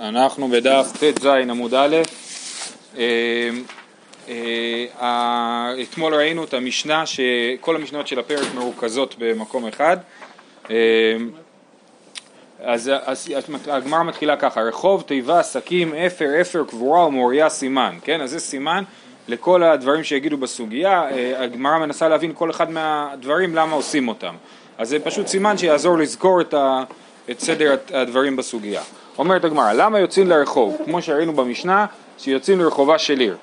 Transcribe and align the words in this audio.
אנחנו 0.00 0.48
בדף 0.48 0.92
ט"ז 1.00 1.26
עמוד 1.26 1.74
א', 1.74 1.96
אה, 2.98 3.50
אה, 4.28 5.72
אתמול 5.82 6.14
ראינו 6.14 6.44
את 6.44 6.54
המשנה 6.54 7.06
שכל 7.06 7.76
המשנות 7.76 8.06
של 8.06 8.18
הפרק 8.18 8.54
מרוכזות 8.54 9.14
במקום 9.18 9.66
אחד 9.66 9.96
אה, 10.70 10.76
אז, 12.64 12.90
אז 13.04 13.28
הגמרא 13.66 14.02
מתחילה 14.02 14.36
ככה, 14.36 14.60
רחוב, 14.60 15.02
תיבה, 15.02 15.42
שקים, 15.42 15.94
אפר, 15.94 16.40
אפר, 16.40 16.64
קבורה 16.64 17.06
ומוריה 17.06 17.48
סימן, 17.48 17.98
כן? 18.04 18.20
אז 18.20 18.30
זה 18.30 18.40
סימן 18.40 18.84
לכל 19.28 19.62
הדברים 19.62 20.04
שיגידו 20.04 20.36
בסוגיה, 20.36 21.08
הגמרא 21.36 21.78
מנסה 21.78 22.08
להבין 22.08 22.32
כל 22.34 22.50
אחד 22.50 22.70
מהדברים 22.70 23.54
למה 23.54 23.76
עושים 23.76 24.08
אותם, 24.08 24.34
אז 24.78 24.88
זה 24.88 24.98
פשוט 24.98 25.26
סימן 25.26 25.58
שיעזור 25.58 25.98
לזכור 25.98 26.40
את, 26.40 26.54
ה, 26.54 26.82
את 27.30 27.40
סדר 27.40 27.76
הדברים 27.92 28.36
בסוגיה. 28.36 28.82
אומרת 29.18 29.44
הגמרא, 29.44 29.72
למה 29.72 29.98
יוצאים 29.98 30.28
לרחוב? 30.28 30.76
כמו 30.84 31.02
שראינו 31.02 31.32
במשנה, 31.32 31.86
שיוצאים 32.18 32.60
לרחובה 32.60 32.98
של 32.98 33.20
עיר. 33.20 33.36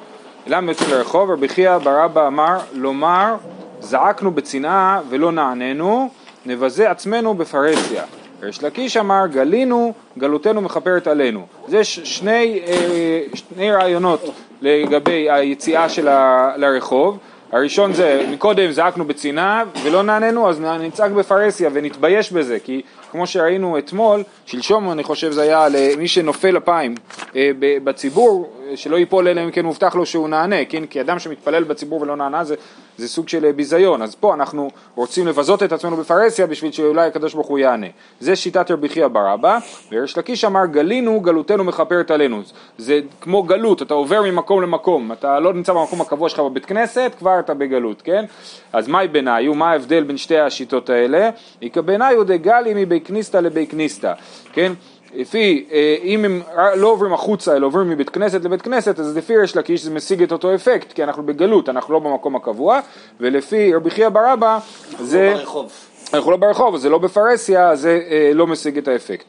למה 0.47 0.71
יוצאים 0.71 0.89
לרחוב? 0.91 1.31
רבי 1.31 1.49
חייא 1.49 1.77
ברבא 1.77 2.27
אמר, 2.27 2.57
לומר, 2.73 3.35
זעקנו 3.79 4.31
בצנעה 4.31 5.01
ולא 5.09 5.31
נעננו, 5.31 6.09
נבזה 6.45 6.91
עצמנו 6.91 7.33
בפרהסיה. 7.33 8.03
ריש 8.43 8.63
לקיש 8.63 8.97
אמר, 8.97 9.27
גלינו, 9.31 9.93
גלותנו 10.17 10.61
מכפרת 10.61 11.07
עלינו. 11.07 11.45
זה 11.67 11.83
שני, 11.83 12.61
אה, 12.67 13.21
שני 13.33 13.71
רעיונות 13.71 14.21
לגבי 14.61 15.31
היציאה 15.31 15.89
של 15.89 16.09
לרחוב. 16.55 17.17
הראשון 17.51 17.93
זה, 17.93 18.25
מקודם 18.31 18.71
זעקנו 18.71 19.05
בצנעה 19.05 19.63
ולא 19.83 20.03
נעננו, 20.03 20.49
אז 20.49 20.59
נצעק 20.59 21.11
בפרהסיה 21.11 21.69
ונתבייש 21.73 22.31
בזה, 22.31 22.57
כי 22.63 22.81
כמו 23.11 23.27
שראינו 23.27 23.77
אתמול, 23.77 24.23
שלשום 24.45 24.91
אני 24.91 25.03
חושב 25.03 25.31
זה 25.31 25.41
היה 25.41 25.67
למי 25.69 26.07
שנופל 26.07 26.57
אפיים 26.57 26.95
אה, 27.35 27.51
בציבור, 27.59 28.53
שלא 28.75 28.95
ייפול 28.95 29.27
אלא 29.27 29.43
אם 29.43 29.51
כן 29.51 29.65
מובטח 29.65 29.95
לו 29.95 30.05
שהוא 30.05 30.29
נענה, 30.29 30.65
כן? 30.65 30.85
כי 30.85 31.01
אדם 31.01 31.19
שמתפלל 31.19 31.63
בציבור 31.63 32.01
ולא 32.01 32.15
נענה 32.15 32.43
זה, 32.43 32.55
זה 32.97 33.07
סוג 33.07 33.29
של 33.29 33.51
ביזיון, 33.51 34.01
אז 34.01 34.15
פה 34.15 34.33
אנחנו 34.33 34.69
רוצים 34.95 35.27
לבזות 35.27 35.63
את 35.63 35.71
עצמנו 35.71 35.97
בפרהסיה 35.97 36.47
בשביל 36.47 36.71
שאולי 36.71 37.07
הקדוש 37.07 37.33
ברוך 37.33 37.47
הוא 37.47 37.59
יענה. 37.59 37.87
זה 38.19 38.35
שיטת 38.35 38.71
רבי 38.71 38.89
חייא 38.89 39.07
ברבא, 39.07 39.59
וריש 39.91 40.17
לקיש 40.17 40.45
אמר 40.45 40.65
גלינו 40.65 41.19
גלותנו 41.19 41.63
מכפרת 41.63 42.11
עלינו, 42.11 42.41
זה 42.77 42.99
כמו 43.21 43.43
גלות, 43.43 43.81
אתה 43.81 43.93
עובר 43.93 44.21
ממקום 44.21 44.61
למקום, 44.61 45.11
אתה 45.11 45.39
לא 45.39 45.53
נמצא 45.53 45.73
במקום 45.73 46.01
הקבוע 46.01 46.29
שלך 46.29 46.39
בבית 46.39 46.65
כנסת, 46.65 47.11
כבר 47.19 47.39
אתה 47.39 47.53
בגלות, 47.53 48.01
כן? 48.01 48.25
אז 48.73 48.87
מהי 48.87 49.07
ביניו, 49.07 49.53
מה 49.53 49.71
ההבדל 49.71 50.03
בין 50.03 50.17
שתי 50.17 50.39
השיטות 50.39 50.89
האלה? 50.89 51.29
איכא 51.61 51.81
ביניו 51.81 52.23
דגלי 52.23 52.73
מבי 52.75 53.01
כניסתא 53.01 53.37
לבי 53.37 53.67
כניסתא, 53.67 54.13
כן? 54.53 54.73
לפי, 55.15 55.65
אה, 55.71 55.95
אם 56.03 56.25
הם 56.25 56.41
לא 56.75 56.87
עוברים 56.87 57.13
החוצה 57.13 57.55
אלא 57.55 57.67
עוברים 57.67 57.89
מבית 57.89 58.09
כנסת 58.09 58.43
לבית 58.43 58.61
כנסת 58.61 58.99
אז 58.99 59.17
לפי 59.17 59.37
ריש 59.37 59.55
לקיש 59.55 59.83
זה 59.83 59.91
משיג 59.91 60.23
את 60.23 60.31
אותו 60.31 60.55
אפקט 60.55 60.93
כי 60.93 61.03
אנחנו 61.03 61.23
בגלות, 61.23 61.69
אנחנו 61.69 61.93
לא 61.93 61.99
במקום 61.99 62.35
הקבוע 62.35 62.79
ולפי 63.19 63.73
רבי 63.73 63.89
חייא 63.89 64.09
ברבא 64.09 64.59
זה... 64.99 65.31
לא 65.33 65.39
ברחוב. 65.39 65.71
אנחנו 66.13 66.31
לא 66.31 66.37
ברחוב, 66.37 66.77
זה 66.77 66.89
לא 66.89 66.97
בפרהסיה, 66.97 67.75
זה 67.75 68.01
אה, 68.09 68.31
לא 68.33 68.47
משיג 68.47 68.77
את 68.77 68.87
האפקט. 68.87 69.25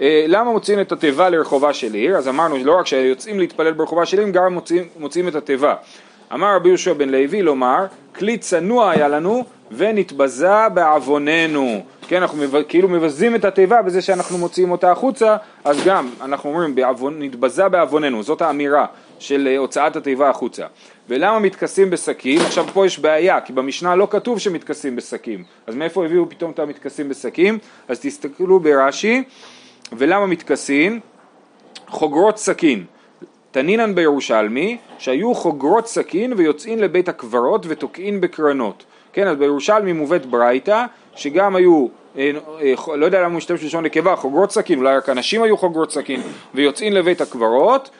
אה, 0.00 0.24
למה 0.28 0.52
מוציאים 0.52 0.80
את 0.80 0.92
התיבה 0.92 1.28
לרחובה 1.28 1.72
של 1.72 1.94
עיר? 1.94 2.16
אז 2.16 2.28
אמרנו 2.28 2.56
לא 2.64 2.78
רק 2.78 2.86
שיוצאים 2.86 3.38
להתפלל 3.38 3.72
ברחובה 3.72 4.06
של 4.06 4.18
עיר, 4.18 4.28
גם 4.28 4.54
מוציאים, 4.54 4.84
מוציאים 4.98 5.28
את 5.28 5.34
התיבה. 5.34 5.74
אמר 6.34 6.56
רבי 6.56 6.68
יהושע 6.68 6.92
בן 6.92 7.08
לוי 7.08 7.42
לומר, 7.42 7.86
כלי 8.14 8.38
צנוע 8.38 8.90
היה 8.90 9.08
לנו 9.08 9.44
ונתבזה 9.70 10.68
בעווננו. 10.74 11.82
כן, 12.08 12.22
אנחנו 12.22 12.38
מבז, 12.38 12.62
כאילו 12.68 12.88
מבזים 12.88 13.34
את 13.34 13.44
התיבה 13.44 13.82
בזה 13.82 14.02
שאנחנו 14.02 14.38
מוציאים 14.38 14.70
אותה 14.70 14.92
החוצה, 14.92 15.36
אז 15.64 15.84
גם 15.84 16.08
אנחנו 16.20 16.50
אומרים 16.50 16.74
בעוון, 16.74 17.22
נתבזה 17.22 17.68
בעווננו, 17.68 18.22
זאת 18.22 18.42
האמירה 18.42 18.86
של 19.18 19.48
אה, 19.50 19.58
הוצאת 19.58 19.96
התיבה 19.96 20.30
החוצה. 20.30 20.66
ולמה 21.08 21.38
מתכסים 21.38 21.90
בשקים? 21.90 22.40
עכשיו 22.40 22.66
פה 22.72 22.86
יש 22.86 22.98
בעיה, 22.98 23.40
כי 23.40 23.52
במשנה 23.52 23.96
לא 23.96 24.08
כתוב 24.10 24.38
שמתכסים 24.38 24.96
בשקים, 24.96 25.44
אז 25.66 25.74
מאיפה 25.74 26.04
הביאו 26.04 26.30
פתאום 26.30 26.50
את 26.50 26.58
המתכסים 26.58 27.08
בשקים? 27.08 27.58
אז 27.88 28.00
תסתכלו 28.00 28.60
ברש"י, 28.60 29.22
ולמה 29.92 30.26
מתכסים? 30.26 31.00
חוגרות 31.88 32.38
סכין. 32.38 32.84
תנינן 33.50 33.94
בירושלמי, 33.94 34.78
שהיו 34.98 35.34
חוגרות 35.34 35.86
סכין 35.86 36.32
ויוצאין 36.36 36.78
לבית 36.78 37.08
הקברות 37.08 37.66
ותוקעין 37.68 38.20
בקרנות. 38.20 38.84
כן, 39.12 39.28
אז 39.28 39.36
בירושלמי 39.36 39.92
מובאת 39.92 40.26
ברייתא, 40.26 40.84
שגם 41.16 41.56
היו, 41.56 41.86
אה, 42.18 42.30
אה, 42.60 42.96
לא 42.96 43.06
יודע 43.06 43.18
למה 43.18 43.28
הוא 43.28 43.36
משתמש 43.36 43.62
בלשון 43.62 43.84
נקבה, 43.84 44.16
חוגרות 44.16 44.52
סכין, 44.52 44.78
אולי 44.78 44.96
רק 44.96 45.08
אנשים 45.08 45.42
היו 45.42 45.56
חוגרות 45.56 45.92
סכין, 45.92 46.20
ויוצאים 46.54 46.92
לבית 46.92 47.20
הקברות, 47.20 47.90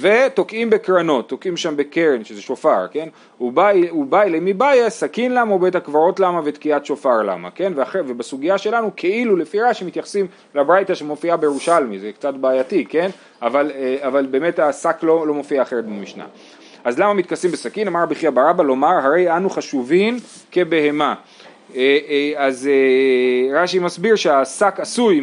ותוקעים 0.00 0.70
בקרנות, 0.70 1.28
תוקעים 1.28 1.56
שם 1.56 1.76
בקרן, 1.76 2.24
שזה 2.24 2.42
שופר, 2.42 2.86
כן? 2.90 3.08
ובאי 3.40 4.30
למי 4.30 4.52
באי, 4.52 4.90
סכין 4.90 5.34
למה 5.34 5.54
ובית 5.54 5.74
הקברות 5.74 6.20
למה 6.20 6.40
ותקיעת 6.44 6.86
שופר 6.86 7.22
למה, 7.22 7.50
כן? 7.50 7.72
ואחר, 7.76 8.02
ובסוגיה 8.06 8.58
שלנו, 8.58 8.90
כאילו 8.96 9.36
לפי 9.36 9.60
רש"י 9.60 9.84
מתייחסים 9.84 10.26
לברייתא 10.54 10.94
שמופיעה 10.94 11.36
בירושלמי, 11.36 11.98
זה 11.98 12.12
קצת 12.12 12.34
בעייתי, 12.34 12.84
כן? 12.84 13.10
אבל, 13.42 13.70
אה, 13.74 13.96
אבל 14.00 14.26
באמת 14.26 14.58
השק 14.58 14.96
לא, 15.02 15.26
לא 15.26 15.34
מופיע 15.34 15.62
אחרת 15.62 15.84
במשנה. 15.84 16.24
אז 16.84 16.98
למה 16.98 17.14
מתכסים 17.14 17.50
בסכין? 17.50 17.88
אמר 17.88 18.02
רבי 18.02 18.14
חייא 18.14 18.30
ברבא 18.30 18.64
לומר 18.64 18.88
הרי 18.88 19.36
אנו 19.36 19.50
חשובים 19.50 20.16
כבהמה. 20.52 21.14
אה, 21.74 21.98
אה, 22.08 22.32
אז 22.46 22.68
אה, 22.68 23.60
רש"י 23.60 23.78
מסביר 23.78 24.16
שהשק 24.16 24.80
עשוי 24.80 25.20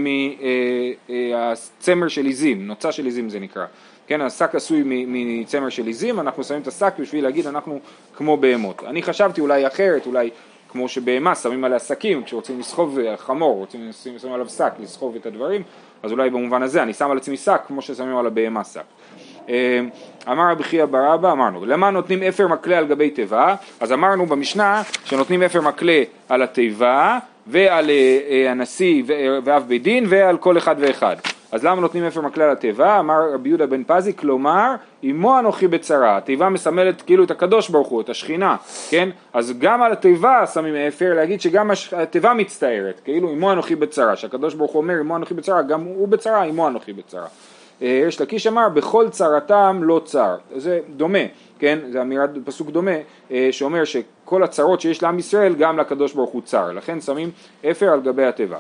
מהצמר 1.09 2.08
של 2.08 2.26
עיזים, 2.26 2.68
נוצה 2.68 2.92
של 2.92 3.06
עיזים 3.06 3.30
זה 3.30 3.40
נקרא. 3.40 3.66
כן, 4.08 4.22
השק 4.22 4.56
עשוי 4.56 4.84
מצמר 5.08 5.70
של 5.70 5.88
עיזים, 5.88 6.20
אנחנו 6.20 6.44
שמים 6.44 6.62
את 6.62 6.68
השק 6.68 6.94
בשביל 7.00 7.24
להגיד 7.24 7.48
אנחנו 7.48 7.80
כמו 8.16 8.38
בהמות. 8.38 8.84
אני 8.88 9.04
חשבתי 9.04 9.42
אולי 9.42 9.68
אחרת, 9.68 10.06
אולי 10.06 10.30
כמו 10.70 10.90
שבהמה 10.90 11.36
שמים 11.36 11.64
עליה 11.64 11.80
שקים, 11.80 12.24
כשרוצים 12.24 12.60
לסחוב 12.60 13.00
חמור, 13.18 13.58
רוצים 13.58 13.90
לשים 13.90 14.34
עליו 14.34 14.50
שק, 14.50 14.74
לסחוב 14.80 15.16
את 15.16 15.25
הדברים, 15.25 15.64
אז 16.04 16.12
אולי 16.12 16.30
במובן 16.30 16.64
הזה 16.64 16.84
אני 16.84 16.94
שם 16.94 17.12
על 17.12 17.18
עצמי 17.18 17.38
שק 17.38 17.62
כמו 17.68 17.81
ששמים 17.81 18.18
על 18.18 18.25
הבהמה 18.28 18.64
שק. 18.64 18.84
אמר 20.32 20.52
רבי 20.52 20.64
חייא 20.64 20.86
ברבא, 20.86 21.32
אמרנו, 21.32 21.66
למה 21.66 21.90
נותנים 21.90 22.24
אפר 22.24 22.48
מקלה 22.48 22.78
על 22.78 22.88
גבי 22.88 23.10
תיבה? 23.10 23.56
אז 23.80 23.92
אמרנו 23.92 24.26
במשנה 24.26 24.82
שנותנים 25.06 25.44
אפר 25.44 25.62
מקלה 25.62 26.04
על 26.30 26.42
התיבה 26.42 27.20
ועל 27.48 27.90
אה, 27.90 28.20
אה, 28.30 28.52
הנשיא 28.52 29.04
ואב 29.44 29.64
בית 29.68 29.84
דין 29.84 30.06
ועל 30.10 30.38
כל 30.38 30.58
אחד 30.58 30.76
ואחד. 30.80 31.16
אז 31.52 31.64
למה 31.64 31.82
נותנים 31.82 32.04
אפר 32.04 32.22
מקלה 32.22 32.46
על 32.46 32.52
התיבה? 32.52 33.00
אמר 33.00 33.34
רבי 33.34 33.50
יהודה 33.50 33.66
בן 33.66 33.84
פזי, 33.88 34.16
כלומר, 34.16 34.76
עמו 35.02 35.40
אנוכי 35.40 35.68
בצרה. 35.68 36.18
התיבה 36.18 36.50
מסמלת 36.50 37.02
כאילו 37.02 37.24
את 37.24 37.32
הקדוש 37.32 37.70
ברוך 37.70 37.88
הוא, 37.88 38.02
את 38.02 38.10
השכינה, 38.10 38.56
כן? 38.90 39.10
אז 39.34 39.54
גם 39.60 39.84
על 39.84 39.92
התיבה 39.92 40.46
שמים 40.54 40.76
אפר, 40.76 41.14
להגיד 41.14 41.42
שגם 41.42 41.72
התיבה 41.98 42.34
מצטערת, 42.34 43.02
כאילו 43.04 43.30
עמו 43.30 43.52
אנוכי 43.52 43.76
בצרה, 43.76 44.16
שהקדוש 44.16 44.54
ברוך 44.54 44.72
הוא 44.72 44.82
אומר 44.82 45.00
עמו 45.00 45.16
אנוכי 45.16 45.34
בצרה, 45.34 45.62
גם 45.62 45.82
הוא 45.82 46.08
בצרה, 46.08 46.44
עמו 46.44 46.68
אנוכי 46.68 46.94
בצרה. 46.94 47.28
יש 47.84 48.22
אה, 48.22 48.26
לקיש 48.26 48.48
אמר 48.48 48.70
בכל 48.70 49.10
צרתם 49.10 49.80
לא 49.84 50.02
צר, 50.06 50.36
זה 50.56 50.80
דומה, 50.96 51.20
כן, 51.60 51.80
זה 51.92 52.02
אמירת 52.02 52.30
פסוק 52.46 52.70
דומה 52.70 52.92
אה, 53.32 53.50
שאומר 53.52 53.84
שכל 53.84 54.44
הצרות 54.44 54.82
שיש 54.82 55.04
לעם 55.04 55.20
ישראל 55.20 55.56
גם 55.56 55.80
לקדוש 55.80 56.14
ברוך 56.14 56.30
הוא 56.30 56.42
צר, 56.42 56.72
לכן 56.72 57.02
שמים 57.02 57.32
אפר 57.72 57.90
על 57.90 58.02
גבי 58.02 58.26
התיבה. 58.26 58.60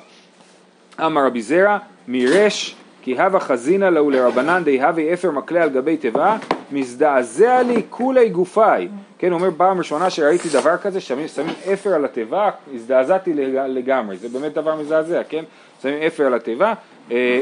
אמר 0.99 1.25
רבי 1.25 1.41
זרע 1.41 1.77
מירש 2.07 2.75
כי 3.01 3.21
הווה 3.21 3.39
חזינא 3.39 3.85
להו 3.85 4.09
לרבנן 4.09 4.63
די 4.63 4.81
הווה 4.81 5.13
אפר 5.13 5.31
מקלה 5.31 5.63
על 5.63 5.69
גבי 5.69 5.97
תיבה 5.97 6.37
מזדעזע 6.71 7.61
לי 7.63 7.81
כולי 7.89 8.29
גופיי 8.29 8.87
כן, 9.17 9.31
הוא 9.31 9.39
אומר 9.39 9.49
פעם 9.57 9.77
ראשונה 9.77 10.09
שראיתי 10.09 10.49
דבר 10.49 10.77
כזה 10.77 11.01
שמים 11.01 11.25
אפר 11.73 11.93
על 11.93 12.05
התיבה 12.05 12.49
הזדעזעתי 12.73 13.33
לגמרי. 13.67 14.17
זה 14.17 14.29
באמת 14.29 14.53
דבר 14.53 14.75
מזעזע 14.75 15.21
כן? 15.29 15.43
שמים 15.81 16.01
אפר 16.01 16.25
על 16.25 16.33
התיבה 16.33 16.73
אה, 17.11 17.41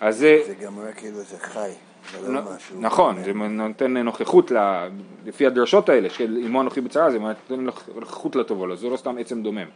אז 0.00 0.18
זה... 0.18 0.38
זה 0.46 0.54
גם 0.64 0.76
אומר 0.76 0.92
כאילו 0.92 1.18
זה 1.18 1.38
חי. 1.38 1.70
לא 2.28 2.40
נכון, 2.78 3.16
זה 3.24 3.32
נותן 3.32 3.96
נוכחות, 3.96 4.52
לפי 5.26 5.46
הדרשות 5.46 5.88
האלה, 5.88 6.10
של 6.10 6.42
אמו 6.46 6.60
אנוכי 6.60 6.80
בצרה, 6.80 7.10
זה 7.10 7.18
נותן 7.18 7.66
נוכחות 7.94 8.36
לטובו, 8.36 8.76
זה 8.76 8.88
לא 8.88 8.96
סתם 8.96 9.18
עצם 9.18 9.42
דומם. 9.42 9.66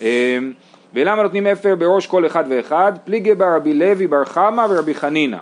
אמ, 0.00 0.52
ולמה 0.94 1.22
נותנים 1.22 1.46
אפר 1.46 1.74
בראש 1.74 2.06
כל 2.06 2.26
אחד 2.26 2.44
ואחד? 2.48 2.92
פליגי 3.04 3.34
בר 3.34 3.56
רבי 3.56 3.74
לוי 3.74 4.06
בר 4.06 4.24
חמא 4.24 4.66
ורבי 4.70 4.94
חנינא. 4.94 5.38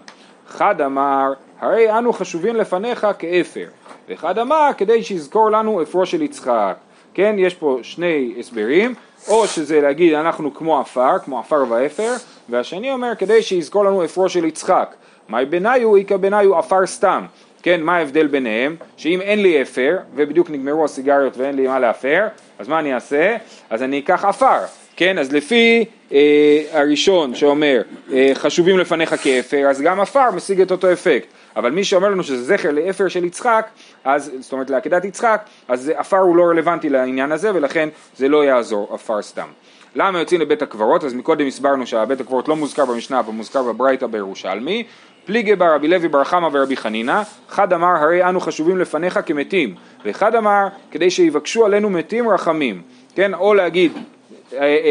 אחד 0.48 0.80
אמר, 0.80 1.32
הרי 1.60 1.98
אנו 1.98 2.12
חשובים 2.12 2.56
לפניך 2.56 3.06
כאפר, 3.18 3.68
ואחד 4.08 4.38
אמר, 4.38 4.70
כדי 4.76 5.02
שיזכור 5.02 5.50
לנו 5.50 5.82
אפרו 5.82 6.06
של 6.06 6.22
יצחק. 6.22 6.76
כן, 7.14 7.36
יש 7.38 7.54
פה 7.54 7.78
שני 7.82 8.34
הסברים, 8.38 8.94
או 9.28 9.46
שזה 9.46 9.80
להגיד 9.80 10.14
אנחנו 10.14 10.54
כמו 10.54 10.80
עפר, 10.80 11.18
כמו 11.24 11.38
עפר 11.38 11.64
ואפר, 11.68 12.12
והשני 12.48 12.92
אומר 12.92 13.12
כדי 13.18 13.42
שיזכור 13.42 13.84
לנו 13.84 14.04
אפרו 14.04 14.28
של 14.28 14.44
יצחק. 14.44 14.94
מאי 15.28 15.44
בניו 15.44 15.96
איכא 15.96 16.16
בניו 16.16 16.58
עפר 16.58 16.86
סתם. 16.86 17.26
כן, 17.62 17.82
מה 17.82 17.96
ההבדל 17.96 18.26
ביניהם? 18.26 18.76
שאם 18.96 19.20
אין 19.20 19.42
לי 19.42 19.62
אפר, 19.62 19.96
ובדיוק 20.14 20.50
נגמרו 20.50 20.84
הסיגריות 20.84 21.36
ואין 21.36 21.56
לי 21.56 21.66
מה 21.66 21.78
להפר, 21.78 22.26
אז 22.58 22.68
מה 22.68 22.78
אני 22.78 22.94
אעשה? 22.94 23.36
אז 23.70 23.82
אני 23.82 23.98
אקח 23.98 24.24
עפר. 24.24 24.58
כן, 24.98 25.18
אז 25.18 25.32
לפי 25.32 25.84
אה, 26.12 26.62
הראשון 26.72 27.34
שאומר 27.34 27.82
אה, 28.12 28.30
חשובים 28.34 28.78
לפניך 28.78 29.14
כאפר, 29.22 29.66
אז 29.70 29.80
גם 29.80 30.00
עפר 30.00 30.30
משיג 30.30 30.60
את 30.60 30.70
אותו 30.70 30.92
אפקט. 30.92 31.26
אבל 31.56 31.70
מי 31.70 31.84
שאומר 31.84 32.08
לנו 32.08 32.22
שזה 32.22 32.44
זכר 32.44 32.70
לאפר 32.70 33.08
של 33.08 33.24
יצחק, 33.24 33.68
אז, 34.04 34.32
זאת 34.40 34.52
אומרת 34.52 34.70
לעקדת 34.70 35.04
יצחק, 35.04 35.44
אז 35.68 35.92
עפר 35.96 36.18
הוא 36.18 36.36
לא 36.36 36.42
רלוונטי 36.42 36.88
לעניין 36.88 37.32
הזה 37.32 37.54
ולכן 37.54 37.88
זה 38.16 38.28
לא 38.28 38.44
יעזור 38.44 38.94
עפר 38.94 39.22
סתם. 39.22 39.46
למה 39.94 40.18
יוצאים 40.18 40.40
לבית 40.40 40.62
הקברות? 40.62 41.04
אז 41.04 41.14
מקודם 41.14 41.46
הסברנו 41.46 41.86
שהבית 41.86 42.20
הקברות 42.20 42.48
לא 42.48 42.56
מוזכר 42.56 42.84
במשנה 42.84 43.18
אבל 43.18 43.32
מוזכר 43.32 43.62
בברייתא 43.62 44.06
בירושלמי. 44.06 44.84
פליגי 45.24 45.56
בר 45.56 45.74
רבי 45.74 45.88
לוי 45.88 46.08
בר 46.08 46.24
חמא 46.24 46.48
ורבי 46.52 46.76
חנינא, 46.76 47.22
אחד 47.48 47.72
אמר 47.72 47.88
הרי 47.88 48.24
אנו 48.24 48.40
חשובים 48.40 48.78
לפניך 48.78 49.20
כמתים, 49.26 49.74
ואחד 50.04 50.34
אמר 50.34 50.66
כדי 50.90 51.10
שיבקשו 51.10 51.64
עלינו 51.64 51.90
מתים 51.90 52.28
רחמים, 52.28 52.82
כן, 53.14 53.34
או 53.34 53.54
להגיד 53.54 53.92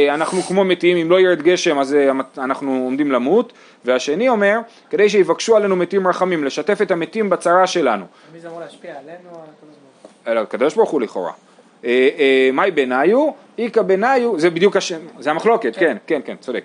אנחנו 0.09 0.42
כמו 0.42 0.63
מתים, 0.63 0.98
אם 0.98 1.12
לא 1.12 1.19
ירד 1.19 1.42
גשם 1.42 1.80
אז 1.80 1.94
אה, 1.94 2.12
אנחנו 2.38 2.81
עומדים 2.83 3.12
למות, 3.12 3.54
והשני 3.86 4.30
אומר, 4.30 4.59
כדי 4.89 5.09
שיבקשו 5.09 5.56
עלינו 5.56 5.75
מתים 5.75 6.07
רחמים, 6.07 6.44
לשתף 6.44 6.81
את 6.81 6.92
המתים 6.92 7.30
בצרה 7.30 7.68
שלנו. 7.68 8.06
מי 8.33 8.39
זה 8.39 8.48
אמור 8.48 8.59
להשפיע 8.59 8.92
עלינו 9.00 9.30
על 10.25 10.38
הקדוש 10.38 10.75
ברוך 10.75 10.89
הוא 10.89 11.01
לכאורה. 11.01 11.31
מאי 12.53 12.71
בניו, 12.71 13.29
איכא 13.57 13.81
בניו, 13.81 14.39
זה 14.39 14.50
בדיוק 14.50 14.77
השם, 14.77 15.00
זה 15.19 15.31
המחלוקת, 15.31 15.75
כן, 15.75 15.97
כן, 16.07 16.21
כן, 16.25 16.35
צודק. 16.39 16.63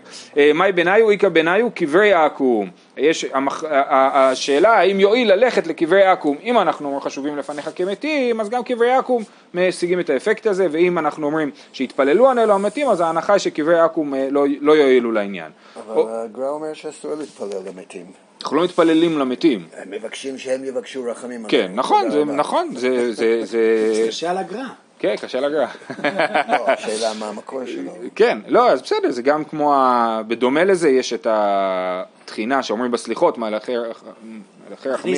מאי 0.55 0.73
בניו, 0.73 1.11
איכא 1.11 1.29
בניו, 1.29 1.69
קברי 1.75 2.13
עכו"ם. 2.13 2.69
יש, 2.97 3.25
המח, 3.33 3.65
השאלה 3.91 4.73
האם 4.73 5.01
יועיל 5.01 5.33
ללכת 5.33 5.67
לקברי 5.67 6.03
עכו"ם, 6.03 6.37
אם 6.43 6.59
אנחנו 6.59 7.01
חשובים 7.01 7.37
לפניך 7.37 7.71
כמתים, 7.75 8.41
אז 8.41 8.51
גם 8.51 8.63
קברי 8.63 8.93
עכו"ם 8.93 9.23
משיגים 9.55 10.01
את 10.01 10.11
האפקט 10.11 10.47
הזה, 10.47 10.67
ואם 10.71 10.99
אנחנו 10.99 11.27
אומרים 11.27 11.51
שהתפללו 11.73 12.29
עלינו 12.29 12.53
המתים, 12.53 12.89
אז 12.89 13.01
ההנחה 13.01 13.33
היא 13.33 13.41
שקברי 13.41 13.81
עכו"ם 13.81 14.15
לא, 14.31 14.45
לא 14.61 14.73
יועילו 14.73 15.13
לעניין. 15.13 15.53
אבל 15.77 16.03
הגר"א 16.09 16.49
אומר 16.49 16.73
שאסור 16.73 17.15
להתפלל 17.15 17.59
למתים. 17.67 18.07
אנחנו 18.43 18.57
לא 18.57 18.65
מתפללים 18.65 19.19
למתים. 19.19 19.67
הם 19.77 19.91
מבקשים 19.91 20.39
שהם 20.39 20.65
יבקשו 20.65 21.05
רחמים. 21.05 21.45
כן. 21.49 21.71
נכון, 21.75 22.11
זה 22.11 22.19
רבה. 22.19 22.33
נכון, 22.33 22.69
זה, 22.77 23.13
זה, 23.13 23.41
זה, 23.45 24.05
קשה 24.09 24.31
על 24.31 24.39
הגר"א. 24.39 24.63
כן, 25.03 25.15
קשה 25.17 25.41
לגרע. 25.41 25.67
לא, 26.49 26.71
השאלה 26.71 27.15
מה 27.19 27.29
המקור 27.29 27.65
שלו. 27.67 27.93
כן, 28.15 28.39
לא, 28.49 28.71
אז 28.71 28.83
בסדר, 28.83 29.11
זה 29.11 29.23
גם 29.23 29.45
כמו, 29.45 29.75
ה... 29.75 30.21
בדומה 30.27 30.65
לזה 30.65 30.89
יש 30.89 31.13
את 31.13 31.27
התחינה 31.31 32.63
שאומרים 32.63 32.91
בסליחות, 32.91 33.39
מלאכי 33.39 33.73
מלאכי 34.69 34.89
רחמים. 34.89 35.15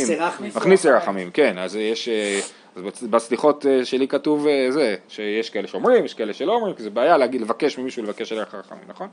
מכניס 0.56 0.84
ירחמים, 0.84 1.30
כן, 1.30 1.58
אז 1.58 1.76
יש, 1.76 2.08
אה, 2.08 2.40
אז 2.76 2.82
בסליחות 3.10 3.66
אה, 3.66 3.84
שלי 3.84 4.08
כתוב 4.08 4.46
אה, 4.46 4.66
זה, 4.70 4.96
שיש 5.08 5.50
כאלה 5.50 5.68
שאומרים, 5.68 6.04
יש 6.04 6.14
כאלה 6.14 6.34
שלא 6.34 6.52
אומרים, 6.52 6.74
כי 6.74 6.82
זה 6.82 6.90
בעיה 6.90 7.16
להגיד, 7.16 7.40
לבקש 7.40 7.78
ממישהו 7.78 8.02
לבקש 8.02 8.32
עליך 8.32 8.54
רחמים, 8.54 8.84
נכון? 8.88 9.08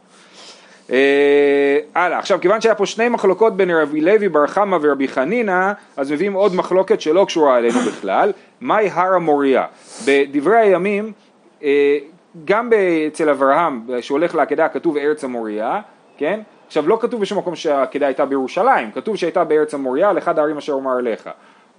אה, 0.91 1.77
הלאה, 1.95 2.19
עכשיו 2.19 2.39
כיוון 2.41 2.61
שהיה 2.61 2.75
פה 2.75 2.85
שני 2.85 3.09
מחלוקות 3.09 3.57
בין 3.57 3.71
רבי 3.71 4.01
לוי 4.01 4.29
בר 4.29 4.47
חמא 4.47 4.77
ורבי 4.81 5.07
חנינא, 5.07 5.71
אז 5.97 6.11
מביאים 6.11 6.33
עוד 6.33 6.55
מחלוקת 6.55 7.01
שלא 7.01 7.25
קשורה 7.25 7.57
אלינו 7.57 7.79
בכלל, 7.79 8.31
מהי 8.61 8.89
הר 8.89 9.13
המוריה? 9.13 9.65
בדברי 10.05 10.57
הימים, 10.57 11.11
אה, 11.63 11.97
גם 12.45 12.69
אצל 13.07 13.29
אברהם, 13.29 13.81
שהוא 14.01 14.17
הולך 14.17 14.35
לעקדה, 14.35 14.67
כתוב 14.67 14.97
ארץ 14.97 15.23
המוריה, 15.23 15.81
כן? 16.17 16.39
עכשיו 16.67 16.89
לא 16.89 16.97
כתוב 17.01 17.21
בשום 17.21 17.37
מקום 17.37 17.55
שהעקדה 17.55 18.05
הייתה 18.05 18.25
בירושלים, 18.25 18.91
כתוב 18.91 19.15
שהייתה 19.15 19.43
בארץ 19.43 19.73
המוריה, 19.73 20.09
על 20.09 20.17
אחד 20.17 20.39
הערים 20.39 20.57
אשר 20.57 20.73
אומר 20.73 20.99
אליך. 20.99 21.29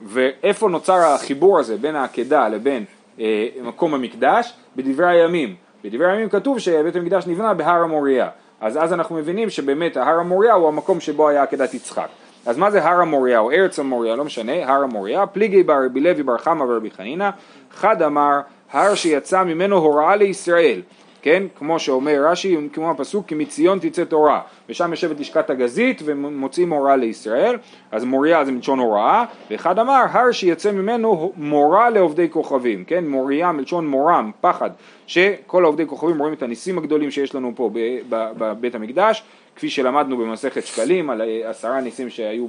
ואיפה 0.03 0.69
נוצר 0.69 0.95
החיבור 0.95 1.59
הזה 1.59 1.77
בין 1.77 1.97
העקדה 1.97 2.49
לבין 2.49 2.85
אה, 3.21 3.47
מקום 3.63 3.95
המקדש? 3.95 4.53
בדברי 4.77 5.07
הימים. 5.07 5.55
בדברי 5.85 6.11
הימים 6.13 6.29
כתוב 6.29 6.59
שבית 6.59 6.97
המקדש 6.97 7.27
נבנה 7.27 7.55
בהר 7.55 7.83
המוריה. 7.83 8.29
אז 8.63 8.79
אז 8.85 8.93
אנחנו 8.93 9.17
מבינים 9.17 9.51
שבאמת 9.51 9.97
ההר 9.97 10.19
המוריה 10.19 10.55
הוא 10.55 10.69
המקום 10.69 11.01
שבו 11.01 11.29
היה 11.29 11.43
עקדת 11.43 11.75
יצחק. 11.75 12.09
אז 12.47 12.59
מה 12.59 12.71
זה 12.71 12.85
הר 12.85 13.01
המוריה? 13.01 13.39
או 13.39 13.51
ארץ 13.51 13.79
המוריה, 13.79 14.17
לא 14.17 14.25
משנה, 14.25 14.53
הר 14.53 14.83
המוריה, 14.83 15.27
פליגי 15.27 15.63
בר 15.63 15.85
רבי 15.85 16.01
לוי 16.01 16.23
בר 16.23 16.39
חמא 16.39 16.63
ורבי 16.63 16.91
חנינא, 16.91 17.31
חד 17.71 18.03
אמר, 18.03 18.41
הר 18.73 18.95
שיצא 18.95 19.43
ממנו 19.43 19.77
הוראה 19.77 20.17
לישראל, 20.17 20.81
כן, 21.23 21.43
כמו 21.59 21.79
שאומר 21.79 22.25
רש"י, 22.27 22.57
כמו 22.73 22.91
הפסוק, 22.91 23.27
כי 23.27 23.35
מציון 23.35 23.79
תצא 23.79 24.05
תורה, 24.05 24.41
ושם 24.69 24.91
יושבת 24.91 25.21
לשכת 25.21 25.51
הגזית 25.51 26.03
ומוצאים 26.05 26.73
הוראה 26.73 26.97
לישראל, 26.97 27.59
אז 27.91 28.05
מוריה 28.05 28.45
זה 28.45 28.53
מלשון 28.53 28.79
הוראה, 28.79 29.25
ואחד 29.51 29.79
אמר, 29.79 30.05
הר 30.11 30.33
שיצא 30.33 30.73
ממנו 30.73 31.33
מורה 31.37 31.91
לעובדי 31.91 32.31
כוכבים, 32.31 32.85
כן, 32.85 33.09
מוריה 33.09 33.53
מלשון 33.53 33.87
מורם, 33.87 34.31
פחד, 34.41 34.71
שכל 35.07 35.65
העובדי 35.65 35.87
כוכבים 35.87 36.19
רואים 36.19 36.35
את 36.35 36.43
הניסים 36.43 36.79
הגדולים 36.79 37.11
שיש 37.11 37.35
לנו 37.35 37.53
פה 37.57 37.71
בבית 38.09 38.75
המקדש, 38.75 39.23
כפי 39.57 39.71
שלמדנו 39.71 40.17
במסכת 40.17 40.67
שקלים 40.67 41.11
על 41.11 41.23
אה, 41.23 41.51
עשרה 41.51 41.81
ניסים 41.81 42.11
שהיו 42.11 42.47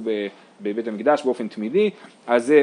בבית 0.60 0.88
המקדש 0.88 1.24
באופן 1.24 1.48
תמידי, 1.48 1.90
אז 2.26 2.46
זה, 2.46 2.62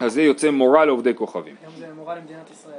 אז 0.00 0.12
זה 0.12 0.22
יוצא 0.22 0.50
מורה 0.50 0.84
לעובדי 0.84 1.14
כוכבים. 1.14 1.54
היום 1.62 1.72
זה 1.78 1.86
מורה 1.96 2.14
למדינת 2.14 2.50
ישראל. 2.52 2.78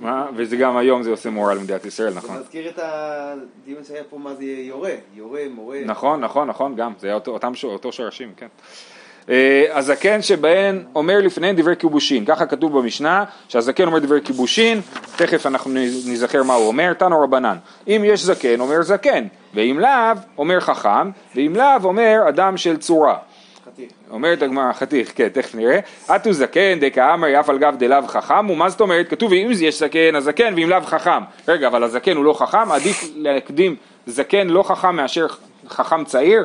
מה? 0.00 0.26
וזה 0.36 0.56
גם 0.56 0.76
היום 0.76 1.02
זה 1.02 1.10
עושה 1.10 1.30
מורה 1.30 1.54
למדינת 1.54 1.84
ישראל, 1.84 2.14
נכון? 2.14 2.34
זה 2.36 2.40
מזכיר 2.40 2.68
את 2.68 2.78
הדיון 2.82 3.84
שהיה 3.84 4.02
פה 4.10 4.18
מה 4.18 4.34
זה 4.34 4.44
יורה, 4.44 4.90
יורה, 5.14 5.40
מורה. 5.54 5.78
נכון, 5.84 6.20
נכון, 6.20 6.48
נכון, 6.48 6.74
גם, 6.76 6.92
זה 6.98 7.06
היה 7.06 7.14
אותו, 7.14 7.30
אותם, 7.30 7.54
ש- 7.54 7.64
אותו 7.64 7.92
שורשים, 7.92 8.32
כן. 8.36 8.46
אה, 9.28 9.64
הזקן 9.72 10.22
שבהן 10.22 10.84
אומר 10.94 11.18
לפניהן 11.22 11.56
דברי 11.56 11.76
כיבושין, 11.76 12.24
ככה 12.24 12.46
כתוב 12.46 12.78
במשנה, 12.78 13.24
שהזקן 13.48 13.84
אומר 13.86 13.98
דברי 13.98 14.20
כיבושין, 14.24 14.80
תכף 15.16 15.46
אנחנו 15.46 15.70
נזכר 16.06 16.42
מה 16.42 16.54
הוא 16.54 16.66
אומר, 16.68 16.92
תנו 16.92 17.20
רבנן, 17.20 17.56
אם 17.88 18.02
יש 18.04 18.22
זקן 18.24 18.60
אומר 18.60 18.82
זקן, 18.82 19.26
ואם 19.54 19.78
לאו 19.80 19.90
אומר 20.38 20.60
חכם, 20.60 21.10
ואם 21.34 21.52
לאו 21.56 21.84
אומר 21.84 22.20
אדם 22.28 22.56
של 22.56 22.76
צורה. 22.76 23.18
חתיך. 23.72 23.90
אומרת 24.10 24.42
הגמרא, 24.42 24.72
חתיך, 24.72 25.12
כן, 25.14 25.28
תכף 25.28 25.54
נראה. 25.54 25.78
אטו 26.16 26.32
זקן 26.32 26.80
דקאמר 26.80 27.28
יף 27.28 27.48
על 27.48 27.58
גב 27.58 27.74
דלאו 27.78 28.06
חכם, 28.06 28.50
ומה 28.50 28.68
זאת 28.68 28.80
אומרת? 28.80 29.08
כתוב 29.08 29.32
אם 29.32 29.50
יש 29.60 29.78
זקן 29.78 30.16
אז 30.16 30.24
זקן 30.24 30.54
ואם 30.56 30.68
לאו 30.68 30.80
חכם. 30.80 31.22
רגע, 31.48 31.66
אבל 31.66 31.82
הזקן 31.82 32.16
הוא 32.16 32.24
לא 32.24 32.32
חכם, 32.32 32.72
עדיף 32.72 33.04
להקדים 33.16 33.76
זקן 34.06 34.46
לא 34.46 34.62
חכם 34.62 34.96
מאשר 34.96 35.26
חכם 35.68 36.04
צעיר? 36.04 36.44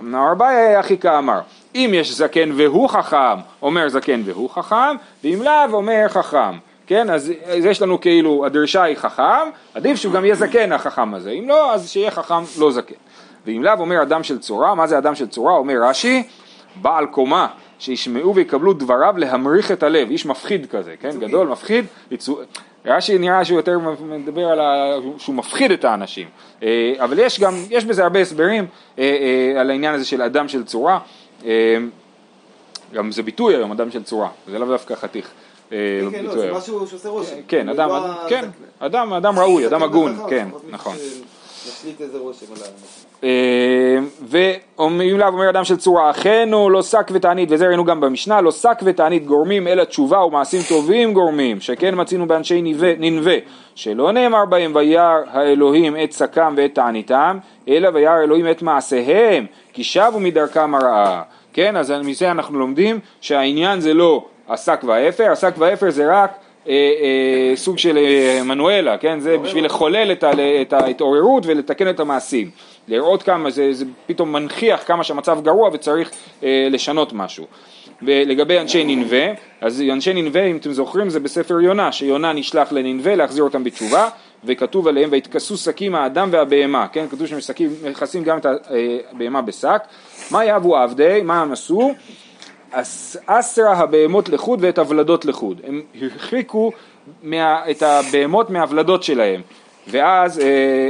אמר 0.00 0.32
אביי 0.32 0.76
הכי 0.76 0.98
כאמר. 0.98 1.40
אם 1.74 1.90
יש 1.94 2.12
זקן 2.12 2.50
והוא 2.56 2.88
חכם, 2.88 3.36
אומר 3.62 3.88
זקן 3.88 4.22
והוא 4.24 4.50
חכם, 4.50 4.96
ואם 5.24 5.42
לאו 5.42 5.72
אומר 5.72 6.08
חכם. 6.08 6.58
כן, 6.86 7.10
אז, 7.10 7.32
אז 7.46 7.64
יש 7.64 7.82
לנו 7.82 8.00
כאילו, 8.00 8.46
הדרישה 8.46 8.82
היא 8.82 8.96
חכם, 8.96 9.50
עדיף 9.74 9.96
שהוא 9.96 10.12
גם 10.12 10.24
יהיה 10.24 10.34
זקן 10.34 10.72
החכם 10.72 11.14
הזה, 11.14 11.30
אם 11.30 11.48
לא, 11.48 11.74
אז 11.74 11.90
שיהיה 11.90 12.10
חכם 12.10 12.42
לא 12.58 12.72
זקן. 12.72 12.94
ואם 13.46 13.62
לאו 13.62 13.72
אומר 13.78 14.02
אדם 14.02 14.22
של 14.22 14.38
צורה, 14.38 14.74
מה 14.74 14.86
זה 14.86 14.98
אדם 14.98 15.14
של 15.14 15.28
צורה? 15.28 15.52
אומר 15.52 15.74
רש"י, 15.82 16.22
בעל 16.76 17.06
קומה, 17.06 17.46
שישמעו 17.78 18.34
ויקבלו 18.34 18.72
דבריו 18.72 19.14
להמריך 19.16 19.72
את 19.72 19.82
הלב, 19.82 20.10
איש 20.10 20.26
מפחיד 20.26 20.66
כזה, 20.66 20.94
כן, 21.00 21.18
גדול, 21.18 21.48
מפחיד. 21.48 21.84
רש"י 22.84 23.18
נראה 23.18 23.44
שהוא 23.44 23.58
יותר 23.58 23.78
מדבר 24.00 24.46
על 24.46 24.60
ה... 24.60 24.94
שהוא 25.18 25.34
מפחיד 25.34 25.70
את 25.70 25.84
האנשים, 25.84 26.28
אה, 26.62 26.94
אבל 26.98 27.18
יש 27.18 27.40
גם, 27.40 27.54
יש 27.70 27.84
בזה 27.84 28.02
הרבה 28.02 28.20
הסברים 28.20 28.66
אה, 28.98 29.04
אה, 29.54 29.60
על 29.60 29.70
העניין 29.70 29.94
הזה 29.94 30.04
של 30.04 30.22
אדם 30.22 30.48
של 30.48 30.64
צורה, 30.64 30.98
גם 32.92 33.12
זה 33.12 33.22
ביטוי 33.22 33.56
היום, 33.56 33.72
אדם 33.72 33.90
של 33.90 34.02
צורה, 34.02 34.28
זה 34.48 34.58
לאו 34.58 34.68
דווקא 34.68 34.94
חתיך. 34.94 35.30
כן, 35.70 35.76
כן, 36.12 36.24
לא, 36.24 36.34
זה. 36.34 36.52
משהו 36.52 36.86
שעושה 36.86 37.08
רושם. 37.08 37.36
כן, 37.48 37.68
אדם, 37.68 37.88
לא 37.88 38.28
כן, 38.28 38.50
אדם, 38.78 39.12
אדם 39.12 39.38
ראוי, 39.38 39.66
אדם 39.66 39.82
הגון, 39.82 40.12
נכון, 40.12 40.30
כן, 40.30 40.48
נכון. 40.70 40.96
נשליט 41.68 42.00
איזה 42.00 42.18
רושם 42.18 42.46
על 42.56 42.62
ה... 42.62 43.11
אה, 43.24 43.98
ואם 44.28 45.18
לאו 45.18 45.28
אומר 45.28 45.50
אדם 45.50 45.64
של 45.64 45.76
צורה 45.76 46.10
אחינו 46.10 46.70
לא 46.70 46.82
שק 46.82 47.10
ותענית 47.12 47.48
וזה 47.52 47.66
ראינו 47.66 47.84
גם 47.84 48.00
במשנה 48.00 48.40
לא 48.40 48.50
שק 48.50 48.80
ותענית 48.82 49.26
גורמים 49.26 49.68
אלא 49.68 49.84
תשובה 49.84 50.24
ומעשים 50.24 50.60
טובים 50.68 51.12
גורמים 51.12 51.60
שכן 51.60 52.00
מצינו 52.00 52.26
באנשי 52.26 52.62
נינווה 52.98 53.36
שלא 53.74 54.12
נאמר 54.12 54.44
בהם 54.44 54.72
וירא 54.74 55.18
האלוהים 55.30 55.96
את 56.04 56.12
שקם 56.12 56.54
ואת 56.56 56.74
תעניתם 56.74 57.38
אלא 57.68 57.90
וירא 57.94 58.12
האלוהים 58.12 58.50
את 58.50 58.62
מעשיהם 58.62 59.46
כי 59.72 59.84
שבו 59.84 60.20
מדרכם 60.20 60.74
הרעה 60.74 61.22
כן 61.52 61.76
אז 61.76 61.92
מזה 62.04 62.30
אנחנו 62.30 62.58
לומדים 62.58 62.98
שהעניין 63.20 63.80
זה 63.80 63.94
לא 63.94 64.24
השק 64.48 64.80
והאפר 64.86 65.30
השק 65.32 65.54
והאפר 65.58 65.90
זה 65.90 66.22
רק 66.22 66.41
סוג 67.54 67.78
של 67.78 67.98
אה, 67.98 68.42
מנואלה, 68.44 68.98
כן? 68.98 69.20
זה 69.20 69.38
בשביל 69.38 69.64
לחולל 69.64 70.12
את, 70.12 70.24
ה, 70.24 70.30
את 70.62 70.72
ההתעוררות 70.72 71.46
ולתקן 71.46 71.90
את 71.90 72.00
המעשים. 72.00 72.50
לראות 72.88 73.22
כמה, 73.22 73.50
זה, 73.50 73.72
זה 73.72 73.84
פתאום 74.06 74.32
מנכיח 74.32 74.82
כמה 74.86 75.04
שהמצב 75.04 75.38
גרוע 75.42 75.70
וצריך 75.72 76.10
אה, 76.42 76.68
לשנות 76.70 77.12
משהו. 77.12 77.46
ולגבי 78.02 78.58
אנשי 78.58 78.84
נינווה, 78.84 79.26
אז 79.60 79.82
אנשי 79.92 80.12
נינווה, 80.12 80.44
אם 80.44 80.56
אתם 80.56 80.72
זוכרים, 80.72 81.10
זה 81.10 81.20
בספר 81.20 81.60
יונה, 81.60 81.92
שיונה 81.92 82.32
נשלח 82.32 82.72
לנינווה 82.72 83.14
להחזיר 83.14 83.44
אותם 83.44 83.64
בתשובה, 83.64 84.08
וכתוב 84.44 84.88
עליהם, 84.88 85.08
ויתכסו 85.12 85.56
שקים 85.56 85.94
האדם 85.94 86.28
והבהמה, 86.32 86.86
כן? 86.88 87.06
כתוב 87.10 87.26
שמכסים 87.26 88.24
גם 88.24 88.38
את 88.38 88.46
הבהמה 89.10 89.42
בשק. 89.42 89.82
מה 90.30 90.44
יאבו 90.44 90.76
עבדי, 90.76 91.20
מה 91.24 91.42
הם 91.42 91.52
עשו? 91.52 91.94
אסרה 93.26 93.72
הבהמות 93.72 94.28
לחוד 94.28 94.58
ואת 94.62 94.78
הוולדות 94.78 95.24
לחוד. 95.24 95.60
הם 95.64 95.82
הרחיקו 96.00 96.72
מה, 97.22 97.70
את 97.70 97.82
הבהמות 97.82 98.50
מהוולדות 98.50 99.02
שלהם. 99.02 99.40
ואז 99.88 100.38
אה, 100.38 100.44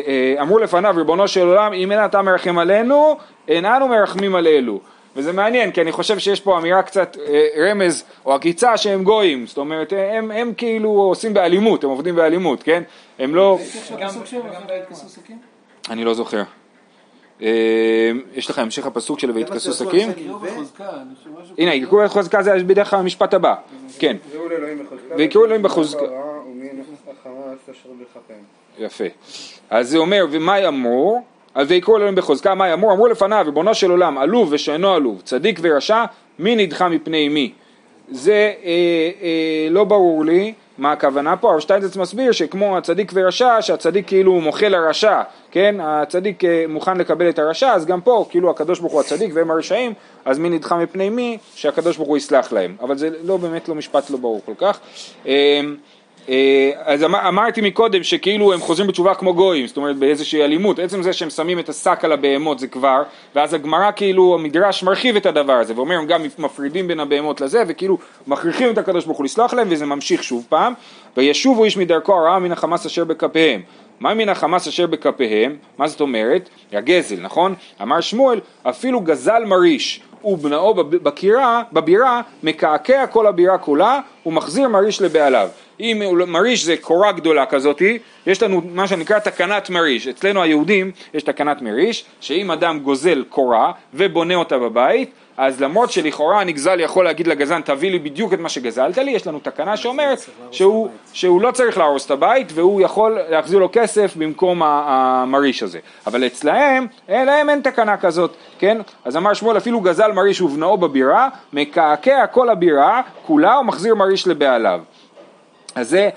אה, 0.06 0.42
אמרו 0.42 0.58
לפניו 0.58 0.94
ריבונו 0.96 1.28
של 1.28 1.46
עולם 1.46 1.72
אם 1.72 1.92
אין 1.92 2.04
אתה 2.04 2.22
מרחם 2.22 2.58
עלינו 2.58 3.16
אין 3.48 3.64
אנו 3.64 3.88
מרחמים 3.88 4.34
על 4.34 4.46
אלו 4.46 4.80
וזה 5.16 5.32
מעניין 5.32 5.70
כי 5.70 5.80
אני 5.80 5.92
חושב 5.92 6.18
שיש 6.18 6.40
פה 6.40 6.58
אמירה 6.58 6.82
קצת 6.82 7.16
אה, 7.26 7.46
רמז 7.56 8.04
או 8.26 8.34
עקיצה 8.34 8.76
שהם 8.76 9.04
גויים. 9.04 9.46
זאת 9.46 9.58
אומרת 9.58 9.92
הם, 9.96 10.30
הם 10.30 10.52
כאילו 10.56 10.90
עושים 10.90 11.34
באלימות 11.34 11.84
הם 11.84 11.90
עובדים 11.90 12.16
באלימות 12.16 12.62
כן? 12.62 12.82
הם 13.18 13.34
לא 13.34 13.58
אני 15.90 16.04
לא 16.04 16.14
זוכר 16.14 16.42
יש 18.34 18.50
לך 18.50 18.58
המשך 18.58 18.86
הפסוק 18.86 19.18
של 19.18 19.30
ויתכסו 19.30 19.72
שקים? 19.72 20.08
הנה, 21.58 21.74
יקראו 21.74 22.04
בחוזקה 22.04 22.42
זה 22.42 22.64
בדרך 22.66 22.90
כלל 22.90 22.98
המשפט 22.98 23.34
הבא, 23.34 23.54
כן. 23.98 24.16
ויקראו 25.16 25.44
אלוהים 25.44 25.62
בחוזקה. 25.62 26.04
יפה. 28.78 29.04
אז 29.70 29.90
זה 29.90 29.98
אומר, 29.98 30.26
ומה 30.30 30.68
אמרו? 30.68 31.22
אז 31.54 31.70
ויקראו 31.70 31.96
אלוהים 31.96 32.14
בחוזקה, 32.14 32.54
מה 32.54 32.72
אמרו? 32.72 32.92
אמרו 32.92 33.06
לפניו, 33.06 33.42
ריבונו 33.46 33.74
של 33.74 33.90
עולם, 33.90 34.18
עלוב 34.18 34.48
ושאינו 34.52 34.94
עלוב, 34.94 35.20
צדיק 35.24 35.58
ורשע, 35.62 36.04
מי 36.38 36.56
נדחה 36.56 36.88
מפני 36.88 37.28
מי? 37.28 37.52
זה 38.10 38.52
אה, 38.64 39.10
אה, 39.22 39.68
לא 39.70 39.84
ברור 39.84 40.24
לי 40.24 40.52
מה 40.78 40.92
הכוונה 40.92 41.36
פה, 41.36 41.50
אבל 41.50 41.60
שטיינזץ 41.60 41.96
מסביר 41.96 42.32
שכמו 42.32 42.78
הצדיק 42.78 43.12
ורשע, 43.14 43.62
שהצדיק 43.62 44.06
כאילו 44.06 44.40
מוחה 44.40 44.68
לרשע, 44.68 45.22
כן? 45.50 45.74
הצדיק 45.80 46.44
אה, 46.44 46.64
מוכן 46.68 46.96
לקבל 46.96 47.28
את 47.28 47.38
הרשע, 47.38 47.72
אז 47.72 47.86
גם 47.86 48.00
פה 48.00 48.26
כאילו 48.30 48.50
הקדוש 48.50 48.80
ברוך 48.80 48.92
הוא 48.92 49.00
הצדיק 49.00 49.30
והם 49.34 49.50
הרשעים, 49.50 49.92
אז 50.24 50.38
מי 50.38 50.48
נדחה 50.48 50.76
מפני 50.76 51.10
מי? 51.10 51.38
שהקדוש 51.54 51.96
ברוך 51.96 52.08
הוא 52.08 52.16
יסלח 52.16 52.52
להם. 52.52 52.76
אבל 52.80 52.98
זה 52.98 53.10
לא 53.24 53.36
באמת 53.36 53.68
לא 53.68 53.74
משפט 53.74 54.10
לא 54.10 54.18
ברור 54.18 54.40
כל 54.44 54.54
כך. 54.58 54.80
אה, 56.28 56.70
אז 56.84 57.04
אמר, 57.04 57.28
אמרתי 57.28 57.60
מקודם 57.60 58.02
שכאילו 58.02 58.52
הם 58.52 58.60
חוזרים 58.60 58.88
בתשובה 58.88 59.14
כמו 59.14 59.34
גויים, 59.34 59.66
זאת 59.66 59.76
אומרת 59.76 59.96
באיזושהי 59.96 60.42
אלימות, 60.42 60.78
עצם 60.78 61.02
זה 61.02 61.12
שהם 61.12 61.30
שמים 61.30 61.58
את 61.58 61.68
השק 61.68 62.04
על 62.04 62.12
הבהמות 62.12 62.58
זה 62.58 62.66
כבר, 62.66 63.02
ואז 63.34 63.54
הגמרא 63.54 63.90
כאילו, 63.96 64.34
המדרש 64.34 64.82
מרחיב 64.82 65.16
את 65.16 65.26
הדבר 65.26 65.52
הזה, 65.52 65.76
ואומר 65.76 65.96
הם 65.96 66.06
גם 66.06 66.22
מפרידים 66.38 66.88
בין 66.88 67.00
הבהמות 67.00 67.40
לזה, 67.40 67.62
וכאילו 67.68 67.98
מכריחים 68.26 68.70
את 68.70 68.78
הקדוש 68.78 69.04
ברוך 69.04 69.18
הוא 69.18 69.24
לסלוח 69.24 69.54
להם, 69.54 69.68
וזה 69.70 69.86
ממשיך 69.86 70.24
שוב 70.24 70.46
פעם, 70.48 70.72
וישובו 71.16 71.64
איש 71.64 71.76
מדרכו 71.76 72.12
הרעה 72.12 72.38
מן 72.38 72.52
החמאס 72.52 72.86
אשר 72.86 73.04
בכפיהם. 73.04 73.60
מה 74.00 74.14
מן 74.14 74.28
החמאס 74.28 74.68
אשר 74.68 74.86
בכפיהם? 74.86 75.56
מה 75.78 75.88
זאת 75.88 76.00
אומרת? 76.00 76.48
הגזל, 76.72 77.20
נכון? 77.20 77.54
אמר 77.82 78.00
שמואל, 78.00 78.40
אפילו 78.62 79.00
גזל 79.00 79.44
מריש 79.46 80.00
ובנאו 80.24 80.74
בקירה, 80.74 81.62
בבירה, 81.72 82.20
מקעקע 82.42 83.06
כל 83.06 83.26
הבירה 83.26 83.58
כולה 83.58 84.00
ומחזיר 84.26 84.68
מריש 84.68 85.02
לבעליו. 85.02 85.48
אם 85.80 86.02
מריש 86.26 86.64
זה 86.64 86.76
קורה 86.80 87.12
גדולה 87.12 87.46
כזאתי, 87.46 87.98
יש 88.26 88.42
לנו 88.42 88.62
מה 88.74 88.86
שנקרא 88.86 89.18
תקנת 89.18 89.70
מריש. 89.70 90.08
אצלנו 90.08 90.42
היהודים 90.42 90.90
יש 91.14 91.22
תקנת 91.22 91.62
מריש, 91.62 92.04
שאם 92.20 92.50
אדם 92.50 92.78
גוזל 92.78 93.24
קורה 93.28 93.72
ובונה 93.94 94.34
אותה 94.34 94.58
בבית, 94.58 95.10
אז 95.36 95.60
למרות 95.60 95.92
שלכאורה 95.92 96.40
הנגזל 96.40 96.80
יכול 96.80 97.04
להגיד 97.04 97.26
לגזן 97.26 97.60
תביא 97.60 97.90
לי 97.90 97.98
בדיוק 97.98 98.32
את 98.32 98.38
מה 98.38 98.48
שגזלת 98.48 98.98
לי, 98.98 99.10
יש 99.10 99.26
לנו 99.26 99.38
תקנה 99.38 99.76
שאומרת 99.76 100.18
שהוא, 100.50 100.88
שהוא 101.12 101.42
לא 101.42 101.50
צריך 101.50 101.78
להרוס 101.78 102.06
את 102.06 102.10
הבית 102.10 102.48
והוא 102.54 102.80
יכול 102.80 103.18
להחזיר 103.28 103.58
לו 103.58 103.68
כסף 103.72 104.16
במקום 104.16 104.62
המריש 104.62 105.62
הזה. 105.62 105.78
אבל 106.06 106.26
אצלהם, 106.26 106.86
להם 107.08 107.50
אין 107.50 107.60
תקנה 107.60 107.96
כזאת, 107.96 108.36
כן? 108.58 108.78
אז 109.04 109.16
אמר 109.16 109.34
שמואל 109.34 109.56
אפילו 109.56 109.80
גזל 109.80 110.12
מריש 110.12 110.40
ובנאו 110.40 110.78
בבירה, 110.78 111.28
מקעקע 111.52 112.26
כל 112.26 112.50
הבירה 112.50 113.02
כולה 113.26 113.58
ומחזיר 113.58 113.94
מריש 113.94 114.26
לבעליו. 114.26 114.80
אז 115.74 115.88
זה... 115.88 116.10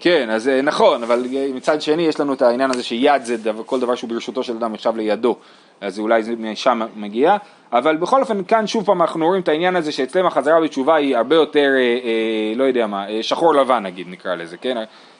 כן, 0.00 0.30
אז 0.30 0.48
אה, 0.48 0.62
נכון, 0.62 1.02
אבל 1.02 1.24
אה, 1.34 1.48
מצד 1.54 1.82
שני 1.82 2.02
יש 2.02 2.20
לנו 2.20 2.32
את 2.32 2.42
העניין 2.42 2.70
הזה 2.70 2.82
שיד 2.82 3.24
זה 3.24 3.36
דבר, 3.36 3.62
כל 3.66 3.80
דבר 3.80 3.94
שהוא 3.94 4.10
ברשותו 4.10 4.42
של 4.42 4.56
אדם 4.56 4.72
נחשב 4.72 4.96
לידו, 4.96 5.36
אז 5.80 5.98
אולי 5.98 6.22
זה 6.22 6.32
משם 6.38 6.80
מגיע, 6.96 7.36
אבל 7.72 7.96
בכל 7.96 8.20
אופן 8.20 8.44
כאן 8.44 8.66
שוב 8.66 8.84
פעם 8.86 9.02
אנחנו 9.02 9.26
רואים 9.26 9.42
את 9.42 9.48
העניין 9.48 9.76
הזה 9.76 9.92
שאצלם 9.92 10.26
החזרה 10.26 10.60
בתשובה 10.60 10.96
היא 10.96 11.16
הרבה 11.16 11.36
יותר, 11.36 11.68
אה, 11.76 11.80
אה, 11.80 12.52
לא 12.56 12.64
יודע 12.64 12.86
מה, 12.86 13.06
שחור 13.22 13.54
לבן 13.54 13.82
נגיד 13.82 14.06
נקרא 14.08 14.34
לזה, 14.34 14.56
כן? 14.56 14.76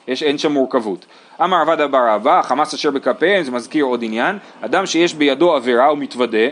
יש, 0.07 0.23
אין 0.23 0.37
שם 0.37 0.51
מורכבות. 0.51 1.05
אמר 1.43 1.57
עבד 1.61 1.81
אבר 1.81 2.15
אבא, 2.15 2.41
חמאס 2.41 2.73
אשר 2.73 2.91
בכפיהם, 2.91 3.43
זה 3.43 3.51
מזכיר 3.51 3.85
עוד 3.85 4.03
עניין, 4.03 4.37
אדם 4.61 4.85
שיש 4.85 5.13
בידו 5.13 5.55
עבירה 5.55 5.85
הוא 5.85 5.97
מתוודה, 5.97 6.47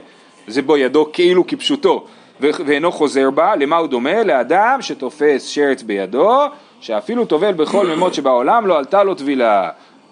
זה 0.48 0.62
בו 0.62 0.78
ידו 0.78 1.10
כאילו 1.14 1.48
כפשוטו, 1.48 2.06
ואינו 2.42 2.92
חוזר 2.92 3.30
בה, 3.30 3.56
למה 3.56 3.78
הוא 3.78 3.88
דומה? 3.88 4.24
לאדם 4.24 4.78
שתופס 4.82 5.48
שרץ 5.48 5.84
בידו, 5.84 6.40
שאפילו 6.80 7.26
טובל 7.26 7.54
בכל 7.54 7.88
מימות 7.88 8.14
שבעולם 8.14 8.68
לא 8.68 8.78
עלתה 8.78 9.04
לו 9.04 9.16
טבילה. 9.16 9.70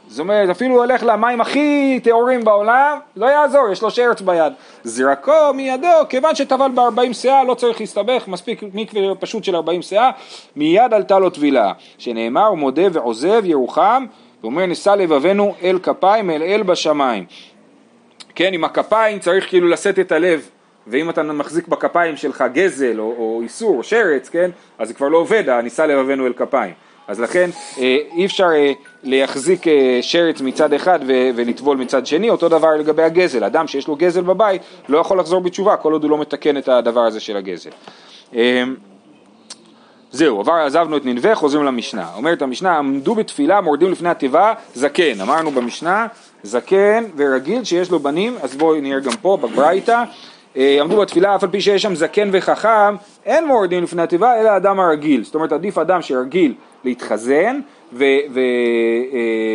זאת 0.08 0.20
אומרת, 0.20 0.50
אפילו 0.50 0.76
הוא 0.76 0.84
הולך 0.84 1.04
למים 1.04 1.42
הכי 1.42 2.00
טהורים 2.04 2.44
בעולם, 2.44 2.98
לא 3.16 3.26
יעזור, 3.26 3.70
יש 3.72 3.82
לו 3.82 3.92
שרץ 3.92 4.22
ביד. 4.22 4.54
זרקו 4.84 5.54
מידו, 5.56 5.88
כיוון 6.10 6.36
שטבל 6.36 6.72
ב-40 6.76 7.14
שאה, 7.14 7.44
לא 7.44 7.54
צריך 7.54 7.80
להסתבך, 7.80 8.28
מספיק 8.28 8.64
מקווה 8.74 9.16
פשוט 9.20 9.44
של 9.44 9.56
40 9.56 9.82
שאה, 9.82 10.12
מיד 10.56 10.94
עלתה 10.94 11.20
לו 11.20 11.30
טבילה. 11.30 11.72
שנאמר, 11.98 12.54
מודה 12.54 12.82
ועוזב 12.92 13.46
ירוחם, 13.46 14.06
ואומר, 14.44 14.66
נישא 14.66 14.90
לבבנו 14.90 15.54
אל 15.64 15.80
כפיים 15.84 16.30
אל 16.30 16.44
אל 16.44 16.64
בשמיים. 16.64 17.26
כן, 18.36 18.54
עם 18.54 18.64
הכפיים 18.64 19.20
צריך 19.20 19.50
כאילו 19.50 19.68
לשאת 19.68 20.00
את 20.00 20.12
הלב 20.12 20.50
ואם 20.88 21.10
אתה 21.10 21.24
מחזיק 21.24 21.68
בכפיים 21.68 22.18
שלך 22.18 22.44
גזל 22.54 23.00
או, 23.00 23.16
או 23.18 23.40
איסור 23.44 23.78
או 23.78 23.84
שרץ, 23.84 24.30
כן, 24.30 24.52
אז 24.78 24.88
זה 24.88 24.94
כבר 24.94 25.08
לא 25.08 25.18
עובד, 25.18 25.50
הנישא 25.50 25.82
לבבינו 25.82 26.28
אל 26.28 26.34
כפיים. 26.34 26.74
אז 27.10 27.20
לכן 27.20 27.50
אה, 27.78 27.98
אי 28.12 28.26
אפשר 28.26 28.48
אה, 28.56 28.72
להחזיק 29.04 29.68
אה, 29.68 30.00
שרץ 30.02 30.42
מצד 30.42 30.74
אחד 30.74 31.00
ולטבול 31.36 31.78
מצד 31.78 32.06
שני, 32.06 32.30
אותו 32.30 32.50
דבר 32.50 32.70
לגבי 32.80 33.04
הגזל, 33.04 33.44
אדם 33.44 33.68
שיש 33.68 33.88
לו 33.88 33.96
גזל 33.96 34.22
בבית 34.22 34.62
לא 34.90 34.98
יכול 34.98 35.20
לחזור 35.20 35.42
בתשובה 35.42 35.78
כל 35.78 35.94
עוד 35.94 36.04
הוא 36.04 36.12
לא 36.12 36.18
מתקן 36.18 36.58
את 36.58 36.68
הדבר 36.68 37.02
הזה 37.02 37.20
של 37.20 37.38
הגזל. 37.38 37.70
זהו, 40.12 40.40
עבר, 40.40 40.54
עזבנו 40.54 40.98
את 40.98 41.06
ננבה, 41.06 41.36
חוזרים 41.36 41.66
למשנה. 41.66 42.06
אומרת 42.16 42.42
המשנה, 42.42 42.78
עמדו 42.78 43.16
בתפילה, 43.16 43.62
מורדים 43.62 43.92
לפני 43.92 44.10
התיבה, 44.10 44.54
זקן. 44.74 45.22
אמרנו 45.22 45.52
במשנה, 45.52 46.08
זקן 46.44 47.04
ורגיל 47.16 47.64
שיש 47.64 47.92
לו 47.92 48.00
בנים, 48.00 48.36
אז 48.42 48.56
בואו 48.56 48.82
נראה 48.82 49.00
גם 49.00 49.12
פה, 49.22 49.38
בברייתא. 49.42 50.04
אה, 50.58 50.78
עמדו 50.82 50.98
בתפילה 50.98 51.36
אף 51.36 51.44
על 51.44 51.50
פי 51.50 51.62
שיש 51.62 51.82
שם 51.82 51.96
זקן 51.96 52.30
וחכם, 52.34 52.96
אין 53.26 53.48
מורדים 53.48 53.84
לפני 53.84 54.02
התיבה 54.02 54.42
אלא 54.42 54.50
האדם 54.50 54.80
הרגיל. 54.80 55.24
זאת 55.24 55.36
אומרת 55.36 55.52
עדיף 55.52 55.78
אדם 55.78 56.02
שרגיל 56.02 56.54
להתחזן 56.84 57.60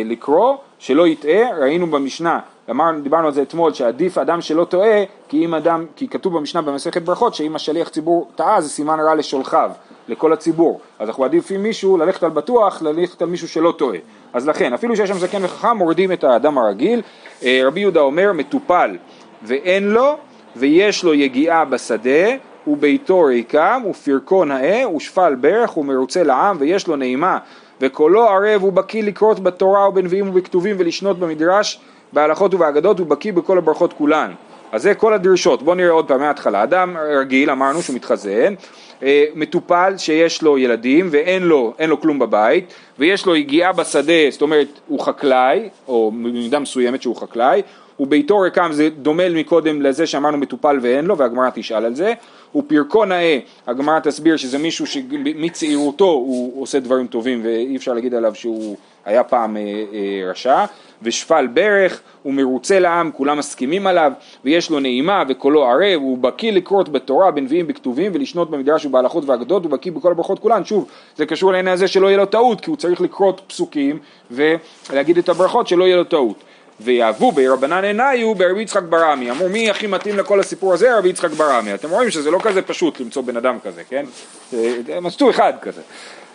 ולקרוא, 0.05 0.51
אה, 0.51 0.55
שלא 0.79 1.07
יטעה, 1.07 1.59
ראינו 1.59 1.87
במשנה, 1.87 2.39
אמרנו, 2.69 3.01
דיברנו 3.01 3.27
על 3.27 3.33
זה 3.33 3.41
אתמול, 3.41 3.73
שעדיף 3.73 4.17
אדם 4.17 4.41
שלא 4.41 4.63
טועה, 4.63 5.03
כי 5.27 5.45
אם 5.45 5.53
אדם, 5.53 5.85
כי 5.95 6.07
כתוב 6.07 6.37
במשנה 6.37 6.61
במסכת 6.61 7.01
ברכות, 7.01 7.35
שאם 7.35 7.55
השליח 7.55 7.89
ציבור 7.89 8.29
טעה 8.35 8.61
זה 8.61 8.69
סימן 8.69 8.99
רע 8.99 9.15
לשולחיו, 9.15 9.71
לכל 10.07 10.33
הציבור. 10.33 10.79
אז 10.99 11.07
אנחנו 11.09 11.25
עדיפים 11.25 11.63
מישהו 11.63 11.97
ללכת 11.97 12.23
על 12.23 12.29
בטוח, 12.29 12.81
ללכת 12.81 13.21
על 13.21 13.27
מישהו 13.27 13.47
שלא 13.47 13.71
טועה. 13.77 13.97
אז 14.33 14.47
לכן, 14.47 14.73
אפילו 14.73 14.95
שיש 14.95 15.09
שם 15.09 15.17
זקן 15.17 15.45
וחכם, 15.45 15.77
מורדים 15.77 16.11
את 16.11 16.23
האדם 16.23 16.57
הרגיל. 16.57 17.01
אה, 17.43 17.61
רבי 17.65 17.79
יהודה 17.79 17.99
אומר, 17.99 18.31
מטופל 18.33 18.97
ואין 19.43 19.89
לו, 19.89 20.17
ויש 20.55 21.03
לו 21.03 21.13
יגיעה 21.13 21.65
בשדה, 21.65 22.35
וביתו 22.67 23.21
ריקם, 23.21 23.81
ופרקו 23.89 24.45
נאה, 24.45 24.83
ושפל 24.95 25.35
ברך, 25.35 25.77
ומרוצה 25.77 26.23
לעם, 26.23 26.57
ויש 26.59 26.87
לו 26.87 26.95
נעימה, 26.95 27.37
וקולו 27.81 28.23
ערב, 28.29 28.63
ובקיא 28.63 29.03
לקרות 29.03 29.39
בתורה 29.39 29.89
ובנביאים 29.89 30.29
ובכתובים, 30.29 30.75
ולשנות 30.79 31.19
במדרש, 31.19 31.79
בהלכות 32.13 32.53
ובאגדות, 32.53 32.99
ובקיא 32.99 33.33
בכל 33.33 33.57
הברכות 33.57 33.93
כולן. 33.93 34.31
אז 34.71 34.81
זה 34.81 34.93
כל 34.93 35.13
הדרישות, 35.13 35.63
בואו 35.63 35.75
נראה 35.75 35.91
עוד 35.91 36.07
פעם 36.07 36.19
מההתחלה. 36.19 36.63
אדם 36.63 36.97
רגיל, 36.97 37.51
אמרנו 37.51 37.81
שהוא 37.81 37.95
מתחזן, 37.95 38.53
מטופל 39.35 39.93
שיש 39.97 40.41
לו 40.41 40.57
ילדים 40.57 41.07
ואין 41.11 41.43
לו, 41.43 41.73
לו 41.87 42.01
כלום 42.01 42.19
בבית, 42.19 42.73
ויש 42.99 43.25
לו 43.25 43.35
יגיעה 43.35 43.73
בשדה, 43.73 44.29
זאת 44.29 44.41
אומרת 44.41 44.67
הוא 44.87 44.99
חקלאי, 44.99 45.69
או 45.87 46.11
במידה 46.11 46.59
מסוימת 46.59 47.01
שהוא 47.01 47.15
חקלאי, 47.15 47.61
וביתו 47.99 48.39
ריקם 48.39 48.69
זה 48.71 48.89
דומה 48.89 49.29
מקודם 49.29 49.81
לזה 49.81 50.07
שאמרנו 50.07 50.37
מטופל 50.37 50.79
ואין 50.81 51.05
לו 51.05 51.17
והגמרא 51.17 51.49
תשאל 51.53 51.85
על 51.85 51.95
זה. 51.95 52.13
ופרקו 52.55 53.05
נאה 53.05 53.39
הגמרא 53.67 53.99
תסביר 53.99 54.37
שזה 54.37 54.57
מישהו 54.57 54.87
שמצעירותו 54.87 56.05
הוא 56.05 56.61
עושה 56.61 56.79
דברים 56.79 57.07
טובים 57.07 57.41
ואי 57.43 57.75
אפשר 57.75 57.93
להגיד 57.93 58.13
עליו 58.13 58.35
שהוא 58.35 58.77
היה 59.05 59.23
פעם 59.23 59.57
אה, 59.57 59.61
אה, 59.61 60.29
רשע 60.29 60.65
ושפל 61.01 61.47
ברך 61.53 62.01
הוא 62.23 62.33
מרוצה 62.33 62.79
לעם 62.79 63.11
כולם 63.11 63.37
מסכימים 63.37 63.87
עליו 63.87 64.11
ויש 64.45 64.69
לו 64.69 64.79
נעימה 64.79 65.23
וקולו 65.29 65.65
ערב 65.65 66.01
הוא 66.01 66.17
בקיא 66.17 66.51
לקרות 66.51 66.89
בתורה 66.89 67.31
בנביאים 67.31 67.67
בכתובים 67.67 68.11
ולשנות 68.15 68.51
במדרש 68.51 68.85
ובהלכות 68.85 69.25
ואגדות 69.25 69.63
הוא 69.63 69.71
בקיא 69.71 69.91
בכל 69.91 70.11
הברכות 70.11 70.39
כולן 70.39 70.65
שוב 70.65 70.89
זה 71.15 71.25
קשור 71.25 71.51
לעניין 71.51 71.73
הזה 71.73 71.87
שלא 71.87 72.07
יהיה 72.07 72.17
לו 72.17 72.25
טעות 72.25 72.61
כי 72.61 72.69
הוא 72.69 72.77
צריך 72.77 73.01
לקרות 73.01 73.41
פסוקים 73.47 73.99
ולהגיד 74.31 75.17
את 75.17 75.29
הברכות 75.29 75.67
שלא 75.67 75.83
יהיה 75.83 75.95
לו 75.95 76.03
טעות 76.03 76.43
ויאהבו 76.79 77.31
ברבנן 77.31 77.83
עיניו 77.83 78.35
ברבי 78.35 78.61
יצחק 78.61 78.83
ברמי. 78.83 79.31
אמרו 79.31 79.49
מי 79.49 79.69
הכי 79.69 79.87
מתאים 79.87 80.17
לכל 80.17 80.39
הסיפור 80.39 80.73
הזה? 80.73 80.97
רבי 80.97 81.09
יצחק 81.09 81.31
ברמי. 81.31 81.73
אתם 81.73 81.89
רואים 81.89 82.11
שזה 82.11 82.31
לא 82.31 82.39
כזה 82.43 82.61
פשוט 82.61 82.99
למצוא 82.99 83.21
בן 83.21 83.37
אדם 83.37 83.57
כזה, 83.63 83.83
כן? 83.89 84.05
מצאו 85.01 85.29
אחד 85.29 85.53
כזה. 85.61 85.81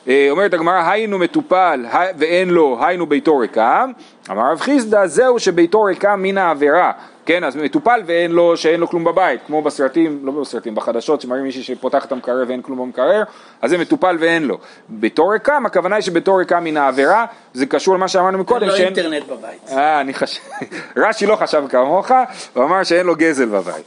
אה, 0.09 0.27
אומרת 0.31 0.55
הגמרא, 0.55 0.91
היינו 0.91 1.19
מטופל 1.19 1.85
ואין 2.19 2.51
לו, 2.51 2.79
היינו 2.81 3.07
ביתו 3.07 3.39
ריקם. 3.39 3.93
אמר 4.31 4.53
רב 4.53 4.61
חיסדא, 4.61 5.07
זהו 5.07 5.39
שביתו 5.39 5.83
ריקם 5.83 6.23
מן 6.23 6.39
העבירה. 6.39 6.93
כן, 7.27 7.45
אז 7.45 7.57
מטופל 7.57 8.01
ואין 8.07 8.33
לו, 8.33 8.57
שאין 8.57 8.81
לו 8.81 8.89
כלום 8.89 9.05
בבית, 9.05 9.41
כמו 9.47 9.63
בסרטים, 9.63 10.21
לא 10.23 10.33
בסרטים, 10.33 10.75
בחדשות, 10.75 11.21
שמראים 11.21 11.45
מישהי 11.45 11.63
שפותח 11.63 12.05
את 12.05 12.13
המקרר 12.13 12.45
ואין 12.49 12.63
כלום 12.63 12.79
במקרר, 12.79 13.23
אז 13.63 13.71
זה 13.71 13.79
מטופל 13.79 14.17
ואין 14.21 14.45
לו. 14.45 14.59
ביתו 14.89 15.29
ריקם, 15.29 15.67
הכוונה 15.67 15.97
היא 15.97 16.03
שביתו 16.03 16.37
ריקם 16.37 16.65
מן 16.65 16.77
העבירה, 16.77 17.27
זה 17.55 17.67
קשור 17.67 17.95
למה 17.95 18.09
שאמרנו 18.09 18.39
מקודם, 18.39 18.63
אין 18.63 18.71
לו. 18.71 18.77
אינטרנט 18.77 19.27
בבית. 19.29 19.71
אה, 19.73 20.01
אני 20.01 20.15
חושב, 20.15 20.41
רש"י 20.97 21.27
לא 21.27 21.37
חשב 21.37 21.65
כמוך, 21.69 22.11
הוא 22.55 22.65
אמר 22.65 22.83
שאין 22.83 23.07
לו 23.07 23.17
גזל 23.17 23.47
בבית. 23.47 23.85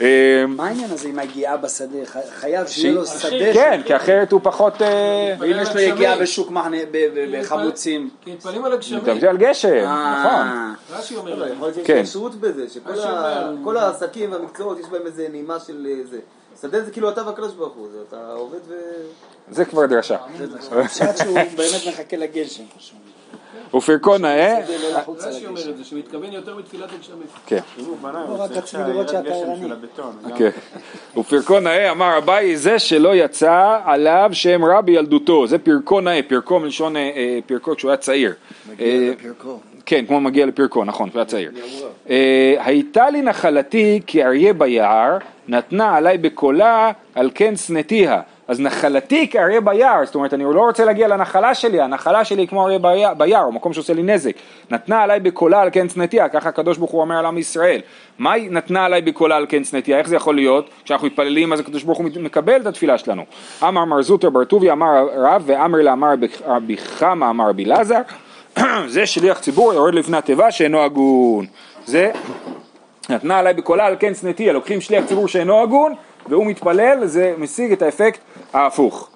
אה, 0.00 0.44
מה 0.48 0.66
העניין 0.66 0.90
הזה 0.90 1.08
עם 1.08 1.18
היגיעה 1.18 1.56
בשדה? 1.56 1.98
חייב 2.34 2.66
שיהיה 2.66 2.94
לו 2.94 3.06
שדה. 3.06 3.54
כן, 3.54 3.80
כי 3.86 3.96
אחרת 3.96 4.32
הוא 4.32 4.40
פחות... 4.44 4.82
אה, 4.82 5.34
ואם 5.38 5.56
יש 5.62 5.74
לו 5.74 5.80
יגיעה 5.80 6.18
בשוק 6.18 6.50
מחנה, 6.50 6.76
בחמוצים. 7.32 8.10
כי 8.24 8.32
מתפללים 8.32 8.64
על 8.64 8.72
הגשמים. 8.72 9.02
מדבר 9.02 9.28
על 9.28 9.36
גשם, 9.36 9.68
נכון. 9.68 9.86
אה, 9.86 10.72
רש"י 10.90 11.16
אומר 11.16 11.38
זה. 11.38 11.52
יכול 11.52 11.66
להיות 11.66 11.74
שיש 11.74 11.86
כן. 11.86 12.02
כשרות 12.02 12.34
בזה, 12.34 12.68
שכל 12.68 13.76
העסקים 13.76 14.32
והמקצועות 14.32 14.78
יש 14.80 14.86
בהם 14.86 15.06
איזה 15.06 15.28
נימה 15.32 15.60
של 15.60 15.86
אה, 15.90 16.06
זה. 16.10 16.18
שדה 16.60 16.80
זה 16.80 16.90
כאילו 16.90 17.10
אתה 17.10 17.26
והקדוש 17.26 17.52
ברוך 17.54 17.74
הוא, 17.74 17.88
זה 17.92 17.98
אתה 18.08 18.32
עובד 18.32 18.58
ו... 18.68 18.74
זה 19.50 19.64
כבר 19.64 19.86
דרשה. 19.86 20.16
פשט 20.84 21.16
שהוא 21.16 21.34
באמת 21.56 21.86
מחכה 21.88 22.16
לגשם. 22.16 22.64
ופרקו 23.74 24.18
נאה, 24.18 24.62
כדי 24.64 24.78
לא 24.78 24.98
לחוץ 24.98 25.24
על 25.24 25.30
רש"י 25.30 25.46
אומר 25.46 25.60
הגשם. 25.60 25.70
את 25.70 25.76
זה, 25.76 25.84
שהוא 25.84 25.98
מתכוון 25.98 26.32
יותר 26.32 26.56
מתפילת 26.56 26.92
הגשמים. 26.92 27.26
כן, 27.46 27.58
לא 27.78 28.88
לראות 28.88 29.08
שאתה 29.08 29.34
ערני. 29.34 29.68
כן. 30.36 30.50
ופרקו 31.16 31.60
נאה 31.60 31.90
אמר 31.90 32.18
אביי 32.18 32.56
זה 32.56 32.78
שלא 32.78 33.16
יצא 33.16 33.78
עליו 33.84 34.30
שם 34.32 34.64
רע 34.64 34.80
בילדותו, 34.80 35.46
זה 35.46 35.58
פרקו 35.58 36.00
נאה, 36.00 36.20
פרקו 36.28 36.60
מלשון 36.60 36.96
אה, 36.96 37.10
אה, 37.16 37.38
פרקו 37.46 37.76
כשהוא 37.76 37.90
היה 37.90 37.96
צעיר. 37.96 38.34
אה, 38.80 39.12
פרקו. 39.22 39.58
כן, 39.86 40.06
כמו 40.06 40.20
מגיע 40.20 40.46
לפרקו, 40.46 40.84
נכון, 40.84 41.08
כשהוא 41.08 41.20
היה 41.20 41.26
צעיר. 41.26 41.50
אה, 42.10 42.54
הייתה 42.58 43.10
לי 43.10 43.22
נחלתי 43.22 44.00
כאריה 44.06 44.52
ביער, 44.52 45.18
נתנה 45.48 45.96
עליי 45.96 46.18
בקולה, 46.18 46.92
על 47.14 47.30
כן 47.34 47.56
שנאתיה. 47.56 48.20
אז 48.48 48.60
נחלתי 48.60 49.28
כאריה 49.28 49.60
ביער, 49.60 50.04
זאת 50.04 50.14
אומרת 50.14 50.34
אני 50.34 50.44
לא 50.44 50.60
רוצה 50.60 50.84
להגיע 50.84 51.08
לנחלה 51.08 51.54
שלי, 51.54 51.80
הנחלה 51.80 52.24
שלי 52.24 52.42
היא 52.42 52.48
כמו 52.48 52.66
אריה 52.66 53.14
ביער, 53.14 53.42
הוא 53.42 53.54
מקום 53.54 53.72
שעושה 53.72 53.94
לי 53.94 54.02
נזק. 54.02 54.32
נתנה 54.70 55.02
עליי 55.02 55.20
בקולה 55.20 55.60
על 55.60 55.68
כן 55.72 55.88
שנאתיה, 55.88 56.28
ככה 56.28 56.48
הקדוש 56.48 56.78
ברוך 56.78 56.90
הוא 56.90 57.00
אומר 57.00 57.18
על 57.18 57.26
עם 57.26 57.38
ישראל. 57.38 57.80
מה 58.18 58.32
היא 58.32 58.50
נתנה 58.50 58.84
עליי 58.84 59.02
בקולה 59.02 59.36
על 59.36 59.46
כן 59.48 59.64
שנאתיה, 59.64 59.98
איך 59.98 60.08
זה 60.08 60.16
יכול 60.16 60.34
להיות? 60.34 60.70
כשאנחנו 60.84 61.06
מתפללים 61.06 61.52
אז 61.52 61.60
הקדוש 61.60 61.82
ברוך 61.82 61.98
הוא 61.98 62.06
מקבל 62.20 62.60
את 62.60 62.66
התפילה 62.66 62.98
שלנו. 62.98 63.22
אמר 63.62 63.84
מר 63.84 64.02
זוטר 64.02 64.30
בר 64.30 64.44
טוביה 64.44 64.72
אמר 64.72 65.08
רב 65.16 65.42
ואמר 65.46 65.78
לה 65.78 65.92
אמר 65.92 66.14
רבי 66.46 66.76
חמא 66.76 67.30
אמר 67.30 67.48
רבי 67.48 67.64
אלעזר 67.64 68.00
זה 68.86 69.06
שליח 69.06 69.38
ציבור 69.38 69.74
יורד 69.74 69.94
לפני 69.94 70.16
התיבה 70.16 70.50
שאינו 70.50 70.82
הגון. 70.82 71.46
זה 71.84 72.10
נתנה 73.10 73.38
עליי 73.38 73.54
בקולה 73.54 73.86
על 73.86 73.96
כן 73.98 74.14
שנאתיה, 74.14 74.52
לוקחים 74.52 74.80
שליח 74.80 75.04
ציבור 75.04 75.28
שאינו 75.28 75.62
הגון 75.62 75.94
והוא 76.28 76.46
מתפלל, 76.46 77.06
זה 77.06 77.34
משיג 77.38 77.72
את 77.72 77.82
האפקט 77.82 78.20
ההפוך. 78.52 79.08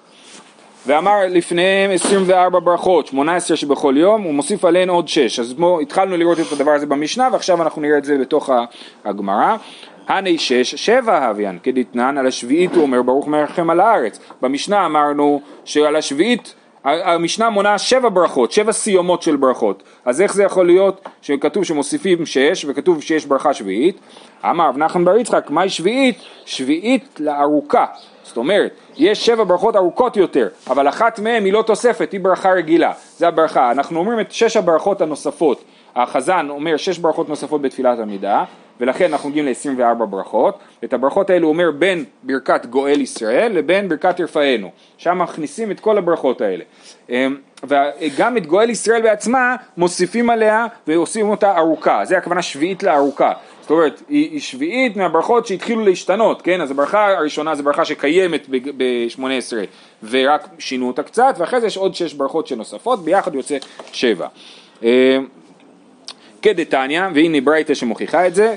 ואמר 0.87 1.19
לפניהם 1.29 1.91
24 1.91 2.59
ברכות, 2.59 3.07
18 3.07 3.57
שבכל 3.57 3.93
יום, 3.97 4.21
הוא 4.21 4.33
מוסיף 4.33 4.65
עליהן 4.65 4.89
עוד 4.89 5.07
6. 5.07 5.39
אז 5.39 5.53
בואו, 5.53 5.79
התחלנו 5.79 6.17
לראות 6.17 6.39
את 6.39 6.51
הדבר 6.51 6.71
הזה 6.71 6.85
במשנה, 6.85 7.29
ועכשיו 7.31 7.61
אנחנו 7.61 7.81
נראה 7.81 7.97
את 7.97 8.05
זה 8.05 8.17
בתוך 8.17 8.49
הגמרא. 9.05 9.55
הני 10.07 10.37
שש, 10.37 10.75
שבע 10.75 11.27
הוויין, 11.27 11.59
כדתנן, 11.63 12.17
על 12.17 12.27
השביעית 12.27 12.75
הוא 12.75 12.81
אומר, 12.81 13.01
ברוך 13.01 13.27
מרחם 13.27 13.69
על 13.69 13.79
הארץ. 13.79 14.19
במשנה 14.41 14.85
אמרנו 14.85 15.41
שעל 15.65 15.95
השביעית, 15.95 16.55
המשנה 16.83 17.49
מונה 17.49 17.77
שבע 17.77 18.09
ברכות, 18.09 18.51
שבע 18.51 18.71
סיומות 18.71 19.21
של 19.21 19.35
ברכות. 19.35 19.83
אז 20.05 20.21
איך 20.21 20.33
זה 20.33 20.43
יכול 20.43 20.65
להיות 20.65 21.09
שכתוב 21.21 21.63
שמוסיפים 21.63 22.25
שש, 22.25 22.65
וכתוב 22.67 23.01
שיש 23.01 23.25
ברכה 23.25 23.53
שביעית? 23.53 23.99
אמר 24.49 24.69
רב 24.69 24.77
נחמן 24.77 25.05
בר 25.05 25.17
יצחק, 25.17 25.49
מהי 25.49 25.69
שביעית? 25.69 26.17
שביעית 26.45 27.19
לארוכה. 27.19 27.85
זאת 28.23 28.37
אומרת, 28.37 28.71
יש 28.97 29.25
שבע 29.25 29.43
ברכות 29.43 29.75
ארוכות 29.75 30.17
יותר, 30.17 30.47
אבל 30.69 30.89
אחת 30.89 31.19
מהן 31.19 31.45
היא 31.45 31.53
לא 31.53 31.61
תוספת, 31.61 32.11
היא 32.11 32.19
ברכה 32.19 32.51
רגילה, 32.51 32.91
זה 33.17 33.27
הברכה. 33.27 33.71
אנחנו 33.71 33.99
אומרים 33.99 34.19
את 34.19 34.31
שש 34.31 34.57
הברכות 34.57 35.01
הנוספות, 35.01 35.63
החזן 35.95 36.49
אומר 36.49 36.77
שש 36.77 36.97
ברכות 36.97 37.29
נוספות 37.29 37.61
בתפילת 37.61 37.99
עמידה, 37.99 38.43
ולכן 38.81 39.11
אנחנו 39.11 39.29
מגיעים 39.29 39.47
ל-24 39.47 40.05
ברכות, 40.05 40.59
ואת 40.81 40.93
הברכות 40.93 41.29
האלו 41.29 41.47
אומר 41.47 41.71
בין 41.71 42.05
ברכת 42.23 42.65
גואל 42.65 43.01
ישראל 43.01 43.51
לבין 43.51 43.89
ברכת 43.89 44.19
ירפאנו, 44.19 44.71
שם 44.97 45.19
מכניסים 45.19 45.71
את 45.71 45.79
כל 45.79 45.97
הברכות 45.97 46.41
האלה. 46.41 46.63
אמ, 47.09 47.37
וגם 47.63 48.37
את 48.37 48.45
גואל 48.45 48.69
ישראל 48.69 49.01
בעצמה 49.01 49.55
מוסיפים 49.77 50.29
עליה 50.29 50.65
ועושים 50.87 51.29
אותה 51.29 51.57
ארוכה, 51.57 52.05
זה 52.05 52.17
הכוונה 52.17 52.41
שביעית 52.41 52.83
לארוכה. 52.83 53.33
זאת 53.61 53.69
אומרת, 53.69 54.01
היא, 54.09 54.39
שביעית 54.39 54.95
מהברכות 54.95 55.47
שהתחילו 55.47 55.85
להשתנות, 55.85 56.41
כן? 56.41 56.61
אז 56.61 56.71
הברכה 56.71 57.07
הראשונה 57.17 57.55
זו 57.55 57.63
ברכה 57.63 57.85
שקיימת 57.85 58.47
ב-18 58.49 59.21
ורק 60.09 60.47
שינו 60.59 60.87
אותה 60.87 61.03
קצת, 61.03 61.35
ואחרי 61.37 61.61
זה 61.61 61.67
יש 61.67 61.77
עוד 61.77 61.95
שש 61.95 62.13
ברכות 62.13 62.47
שנוספות, 62.47 63.03
ביחד 63.03 63.35
יוצא 63.35 63.57
שבע. 63.91 64.27
אמ, 64.83 64.87
כדתניא, 66.41 67.01
והנה 67.13 67.41
ברייתא 67.41 67.73
שמוכיחה 67.73 68.27
את 68.27 68.35
זה, 68.35 68.55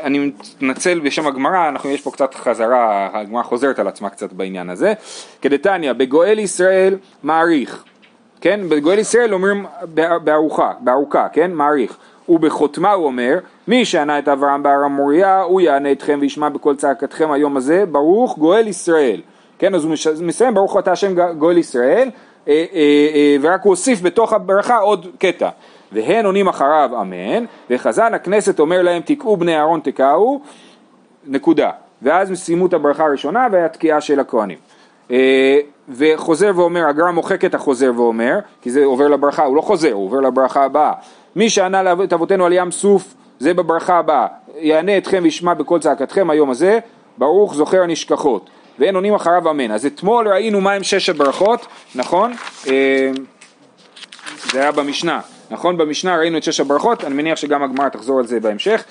אני 0.00 0.18
מתנצל 0.18 1.00
בשם 1.00 1.26
הגמרא, 1.26 1.68
אנחנו 1.68 1.90
יש 1.90 2.00
פה 2.00 2.10
קצת 2.10 2.34
חזרה, 2.34 3.08
הגמרא 3.12 3.42
חוזרת 3.42 3.78
על 3.78 3.88
עצמה 3.88 4.10
קצת 4.10 4.32
בעניין 4.32 4.70
הזה. 4.70 4.92
כדתניא, 5.42 5.92
בגואל 5.92 6.38
ישראל 6.38 6.96
מעריך, 7.22 7.84
כן? 8.40 8.60
בגואל 8.68 8.98
ישראל 8.98 9.34
אומרים 9.34 9.66
בארוחה, 10.24 10.72
בארוכה, 10.80 11.28
כן? 11.32 11.52
מעריך. 11.52 11.96
ובחותמה 12.28 12.92
הוא 12.92 13.06
אומר, 13.06 13.38
מי 13.68 13.84
שענה 13.84 14.18
את 14.18 14.28
אברהם 14.28 14.62
בהר 14.62 14.84
המוריה, 14.84 15.42
הוא 15.42 15.60
יענה 15.60 15.92
אתכם 15.92 16.18
וישמע 16.20 16.48
בקול 16.48 16.76
צעקתכם 16.76 17.32
היום 17.32 17.56
הזה, 17.56 17.84
ברוך 17.86 18.38
גואל 18.38 18.68
ישראל. 18.68 19.20
כן, 19.58 19.74
אז 19.74 19.84
הוא 19.84 19.92
מסיים, 20.22 20.54
ברוך 20.54 20.76
אתה 20.78 20.92
השם 20.92 21.32
גואל 21.38 21.58
ישראל, 21.58 22.10
אה, 22.48 22.64
אה, 22.72 22.80
אה, 23.14 23.36
ורק 23.40 23.62
הוא 23.62 23.70
הוסיף 23.70 24.02
בתוך 24.02 24.32
הברכה 24.32 24.76
עוד 24.76 25.06
קטע. 25.18 25.48
והן 25.96 26.26
עונים 26.26 26.48
אחריו 26.48 26.90
אמן, 27.00 27.44
וחזן 27.70 28.14
הכנסת 28.14 28.60
אומר 28.60 28.82
להם 28.82 29.02
תקעו 29.04 29.36
בני 29.36 29.56
אהרון 29.56 29.80
תקעו, 29.80 30.40
נקודה. 31.26 31.70
ואז 32.02 32.32
סיימו 32.32 32.66
את 32.66 32.72
הברכה 32.72 33.04
הראשונה 33.04 33.46
והתקיעה 33.52 34.00
של 34.00 34.20
הכהנים. 34.20 34.58
אה, 35.10 35.58
וחוזר 35.88 36.52
ואומר, 36.56 36.88
הגר"א 36.88 37.10
מוחק 37.10 37.44
את 37.44 37.54
החוזר 37.54 37.92
ואומר, 37.96 38.38
כי 38.62 38.70
זה 38.70 38.84
עובר 38.84 39.08
לברכה, 39.08 39.44
הוא 39.44 39.56
לא 39.56 39.60
חוזר, 39.60 39.92
הוא 39.92 40.04
עובר 40.04 40.20
לברכה 40.20 40.64
הבאה. 40.64 40.92
מי 41.36 41.50
שענה 41.50 41.92
את 42.04 42.12
אבותינו 42.12 42.46
על 42.46 42.52
ים 42.52 42.70
סוף, 42.70 43.14
זה 43.38 43.54
בברכה 43.54 43.98
הבאה. 43.98 44.26
יענה 44.58 44.98
אתכם 44.98 45.20
וישמע 45.22 45.54
בקול 45.54 45.80
צעקתכם 45.80 46.30
היום 46.30 46.50
הזה, 46.50 46.78
ברוך 47.18 47.54
זוכר 47.54 47.82
הנשכחות. 47.82 48.50
ואין 48.78 48.94
עונים 48.94 49.14
אחריו 49.14 49.50
אמן. 49.50 49.70
אז 49.70 49.86
אתמול 49.86 50.28
ראינו 50.28 50.60
מהם 50.60 50.82
שש 50.82 51.08
הברכות, 51.08 51.66
נכון? 51.94 52.32
אה, 52.68 53.10
זה 54.52 54.60
היה 54.60 54.72
במשנה. 54.72 55.20
נכון? 55.50 55.76
במשנה 55.76 56.16
ראינו 56.16 56.38
את 56.38 56.42
שש 56.42 56.60
הברכות, 56.60 57.04
אני 57.04 57.14
מניח 57.14 57.38
שגם 57.38 57.62
הגמרא 57.62 57.88
תחזור 57.88 58.18
על 58.18 58.26
זה 58.26 58.40
בהמשך. 58.40 58.84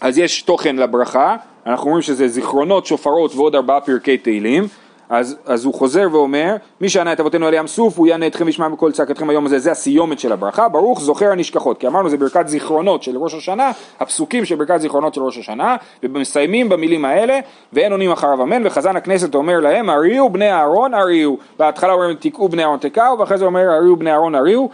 אז 0.00 0.18
יש 0.18 0.42
תוכן 0.42 0.76
לברכה, 0.76 1.36
אנחנו 1.66 1.86
אומרים 1.86 2.02
שזה 2.02 2.28
זיכרונות, 2.28 2.86
שופרות 2.86 3.34
ועוד 3.34 3.54
ארבעה 3.54 3.80
פרקי 3.80 4.18
תהילים. 4.18 4.68
אז, 5.10 5.36
אז 5.46 5.64
הוא 5.64 5.74
חוזר 5.74 6.08
ואומר, 6.12 6.56
מי 6.80 6.88
שענה 6.88 7.12
את 7.12 7.20
אבותינו 7.20 7.46
על 7.46 7.54
ים 7.54 7.66
סוף, 7.66 7.98
הוא 7.98 8.06
יענה 8.06 8.26
אתכם 8.26 8.46
וישמע 8.46 8.68
בקול 8.68 8.92
צעקתכם 8.92 9.30
היום 9.30 9.46
הזה, 9.46 9.58
זה 9.58 9.70
הסיומת 9.70 10.18
של 10.18 10.32
הברכה, 10.32 10.68
ברוך 10.68 11.00
זוכר 11.00 11.32
הנשכחות, 11.32 11.78
כי 11.78 11.86
אמרנו 11.86 12.08
זה 12.08 12.16
ברכת 12.16 12.48
זיכרונות 12.48 13.02
של 13.02 13.16
ראש 13.16 13.34
השנה, 13.34 13.70
הפסוקים 14.00 14.44
של 14.44 14.54
ברכת 14.54 14.80
זיכרונות 14.80 15.14
של 15.14 15.22
ראש 15.22 15.38
השנה, 15.38 15.76
ומסיימים 16.02 16.68
במילים 16.68 17.04
האלה, 17.04 17.38
ואין 17.72 17.92
עונים 17.92 18.10
אחריו 18.10 18.42
אמן, 18.42 18.66
וחזן 18.66 18.96
הכנסת 18.96 19.34
אומר 19.34 19.60
להם, 19.60 19.90
הריעו 19.90 20.30
בני 20.30 20.52
אהרון 20.52 20.94
הריעו, 20.94 21.38
בהתחלה 21.58 21.92
אומרים 21.92 22.16
תקעו 22.20 22.48
בני 22.48 22.62
אהרון 22.62 22.78
תקעו, 22.78 23.18
ואחרי 23.18 23.38
זה 23.38 23.44
אומר 23.44 23.70
הריעו 23.70 23.96
בני 23.96 24.12
אהרון 24.12 24.34
הריעו, 24.34 24.70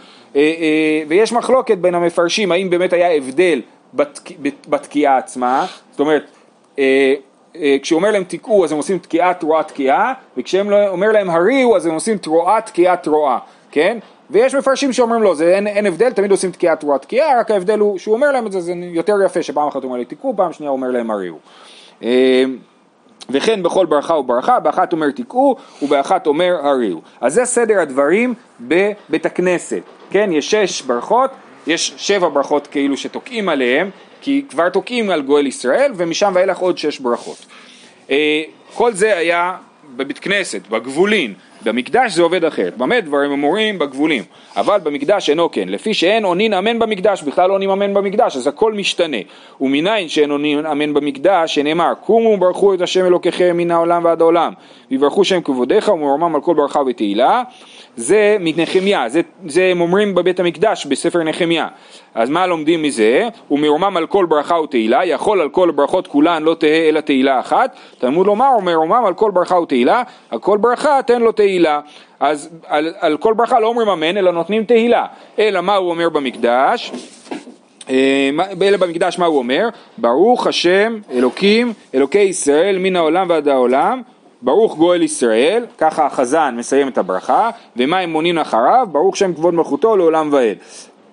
ויש 1.07 1.33
מחלוקת 1.33 1.77
בין 1.77 1.95
המפרשים, 1.95 2.51
האם 2.51 2.69
באמת 2.69 2.93
היה 2.93 3.15
הבדל 3.15 3.61
בתקיעה 4.69 5.17
עצמה, 5.17 5.65
זאת 5.91 5.99
אומרת, 5.99 6.23
כשהוא 7.81 7.97
אומר 7.97 8.11
להם 8.11 8.23
תקעו 8.27 8.63
אז 8.63 8.71
הם 8.71 8.77
עושים 8.77 8.99
תקיעה 8.99 9.33
תרועה 9.33 9.63
תקיעה 9.63 10.13
וכשהם 10.37 10.73
אומר 10.73 11.11
להם 11.11 11.29
הריעו 11.29 11.75
אז 11.75 11.85
הם 11.85 11.93
עושים 11.93 12.17
תרועה 12.17 12.61
תקיעה 12.61 12.97
תרועה 12.97 13.39
כן? 13.71 13.97
ויש 14.29 14.55
מפרשים 14.55 14.93
שאומרים 14.93 15.21
לא 15.21 15.35
זה 15.35 15.55
אין, 15.55 15.67
אין 15.67 15.85
הבדל 15.85 16.11
תמיד 16.11 16.31
עושים 16.31 16.51
תקיעה 16.51 16.75
תרועה 16.75 16.99
תקיעה 16.99 17.39
רק 17.39 17.51
ההבדל 17.51 17.79
הוא 17.79 17.97
שהוא 17.97 18.15
אומר 18.15 18.31
להם 18.31 18.47
את 18.47 18.51
זה 18.51 18.61
זה 18.61 18.73
יותר 18.75 19.15
יפה 19.25 19.43
שפעם 19.43 19.67
אחת 19.67 19.75
הוא 19.75 19.83
אומר 19.83 19.97
לי 19.97 20.05
תקעו 20.05 20.33
פעם 20.35 20.53
שנייה 20.53 20.69
הוא 20.69 20.77
אומר 20.77 20.91
להם 20.91 21.11
הריעו 21.11 21.39
וכן 23.29 23.63
בכל 23.63 23.85
ברכה 23.85 24.13
וברכה 24.13 24.59
באחת 24.59 24.93
אומר 24.93 25.11
תקעו 25.11 25.55
ובאחת 25.81 26.27
אומר 26.27 26.55
הריעו 26.63 27.01
אז 27.21 27.33
זה 27.33 27.45
סדר 27.45 27.79
הדברים 27.79 28.33
בבית 28.61 29.25
הכנסת 29.25 29.81
כן? 30.09 30.29
יש 30.31 30.51
שש 30.51 30.81
ברכות 30.81 31.31
יש 31.67 31.93
שבע 31.97 32.29
ברכות 32.29 32.67
כאילו 32.67 32.97
שתוקעים 32.97 33.49
עליהם 33.49 33.89
כי 34.23 34.43
כבר 34.49 34.69
תוקעים 34.69 35.09
על 35.09 35.21
גואל 35.21 35.47
ישראל 35.47 35.91
ומשם 35.95 36.31
ואילך 36.35 36.57
עוד 36.57 36.77
שש 36.77 36.99
ברכות. 36.99 37.45
כל 38.73 38.93
זה 38.93 39.17
היה 39.17 39.55
בבית 39.95 40.19
כנסת, 40.19 40.67
בגבולין, 40.67 41.33
במקדש 41.65 42.11
זה 42.11 42.21
עובד 42.21 42.45
אחרת. 42.45 42.77
במה 42.77 43.01
דברים 43.01 43.31
אמורים? 43.31 43.79
בגבולים. 43.79 44.23
אבל 44.55 44.79
במקדש 44.83 45.29
אינו 45.29 45.51
כן. 45.51 45.69
לפי 45.69 45.93
שאין 45.93 46.25
עונין 46.25 46.53
אמן 46.53 46.79
במקדש, 46.79 47.23
בכלל 47.23 47.49
לא 47.49 47.73
אמן 47.73 47.93
במקדש, 47.93 48.37
אז 48.37 48.47
הכל 48.47 48.73
משתנה. 48.73 49.17
ומניין 49.61 50.09
שאין 50.09 50.31
עונין 50.31 50.65
אמן 50.65 50.93
במקדש, 50.93 51.55
שנאמר, 51.55 51.93
קומו 52.05 52.29
וברכו 52.29 52.73
את 52.73 52.81
השם 52.81 53.05
אלוקיכם 53.05 53.57
מן 53.57 53.71
העולם 53.71 54.05
ועד 54.05 54.21
העולם. 54.21 54.53
ויברכו 54.91 55.23
שם 55.23 55.41
כבודיך 55.41 55.87
ומרומם 55.89 56.35
על 56.35 56.41
כל 56.41 56.55
ברכה 56.55 56.79
ותהילה. 56.79 57.43
זה 57.95 58.37
מנחמיה, 58.39 59.09
זה, 59.09 59.21
זה 59.47 59.63
הם 59.63 59.81
אומרים 59.81 60.15
בבית 60.15 60.39
המקדש 60.39 60.85
בספר 60.85 61.23
נחמיה. 61.23 61.67
אז 62.15 62.29
מה 62.29 62.47
לומדים 62.47 62.83
מזה? 62.83 63.27
ומרומם 63.51 63.97
על 63.97 64.07
כל 64.07 64.25
ברכה 64.25 64.59
ותהילה, 64.59 65.05
יכול 65.05 65.41
על 65.41 65.49
כל 65.49 65.71
ברכות 65.71 66.07
כולן 66.07 66.43
לא 66.43 66.55
תהא 66.59 66.89
אלא 66.89 66.99
תהילה 66.99 67.39
אחת. 67.39 67.75
תלמוד 67.99 68.27
לומר, 68.27 68.49
ומרומם 68.57 69.03
על 69.05 69.13
כל 69.13 69.31
ברכה 69.31 69.59
ותהילה, 69.59 70.03
על 70.29 70.39
כל 70.39 70.57
ברכה 70.57 70.99
תן 71.05 71.21
לו 71.21 71.31
תהילה. 71.31 71.52
אז 72.19 72.49
על, 72.67 72.93
על 72.99 73.17
כל 73.17 73.33
ברכה 73.33 73.59
לא 73.59 73.67
אומרים 73.67 73.87
אמן, 73.87 74.17
אלא 74.17 74.31
נותנים 74.31 74.63
תהילה. 74.63 75.05
אלא 75.39 75.61
מה 75.61 75.75
הוא 75.75 75.89
אומר 75.89 76.09
במקדש? 76.09 76.91
אה, 77.89 78.29
אלא 78.61 78.77
במקדש 78.77 79.19
מה 79.19 79.25
הוא 79.25 79.37
אומר? 79.37 79.69
ברוך 79.97 80.47
השם 80.47 80.99
אלוקים 81.11 81.73
אלוקי 81.95 82.19
ישראל 82.19 82.77
מן 82.79 82.95
העולם 82.95 83.29
ועד 83.29 83.47
העולם 83.47 84.01
ברוך 84.41 84.77
גואל 84.77 85.01
ישראל, 85.01 85.65
ככה 85.77 86.05
החזן 86.05 86.55
מסיים 86.57 86.87
את 86.87 86.97
הברכה, 86.97 87.49
ומה 87.77 87.99
הם 87.99 88.09
מונים 88.09 88.37
אחריו? 88.37 88.87
ברוך 88.91 89.17
שם 89.17 89.33
כבוד 89.33 89.53
מלכותו 89.53 89.97
לעולם 89.97 90.29
ועד. 90.31 90.57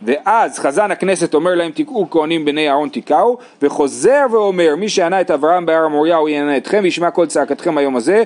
ואז 0.03 0.59
חזן 0.59 0.91
הכנסת 0.91 1.35
אומר 1.35 1.55
להם 1.55 1.71
תקעו 1.75 2.11
כהנים 2.11 2.45
בני 2.45 2.69
אהרון 2.69 2.89
תקעו, 2.89 3.39
וחוזר 3.63 4.27
ואומר 4.31 4.75
מי 4.77 4.89
שענה 4.89 5.21
את 5.21 5.31
אברהם 5.31 5.67
בהר 5.67 5.85
המוריה 5.85 6.17
הוא 6.17 6.29
יענה 6.29 6.57
אתכם 6.57 6.81
וישמע 6.83 7.11
כל 7.11 7.27
צעקתכם 7.27 7.79
היום 7.79 7.97
הזה, 7.97 8.23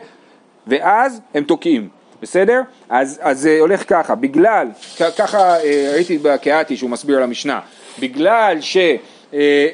ואז 0.66 1.20
הם 1.34 1.44
תוקעים. 1.44 1.88
בסדר? 2.24 2.60
אז, 2.88 3.20
זה 3.32 3.56
הולך 3.60 3.82
ככה, 3.88 4.14
בגלל, 4.14 4.68
ככה 5.18 5.60
אה, 5.60 5.90
ראיתי 5.94 6.18
בקהתי 6.18 6.76
שהוא 6.76 6.90
מסביר 6.90 7.16
על 7.16 7.22
המשנה, 7.22 7.60
בגלל 7.98 8.56
שהם 8.60 8.96
אה, 9.34 9.68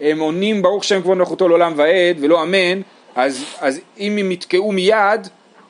אה, 0.00 0.12
עונים 0.18 0.62
ברוך 0.62 0.84
שם 0.84 1.02
כבוד 1.02 1.16
מלכותו 1.16 1.48
לעולם 1.48 1.72
ועד 1.76 2.16
ולא 2.20 2.42
אמן, 2.42 2.80
אז, 3.16 3.44
אז 3.60 3.80
אם 4.00 4.18
הם 4.18 4.32
יתקעו 4.32 4.72
מיד, 4.72 5.28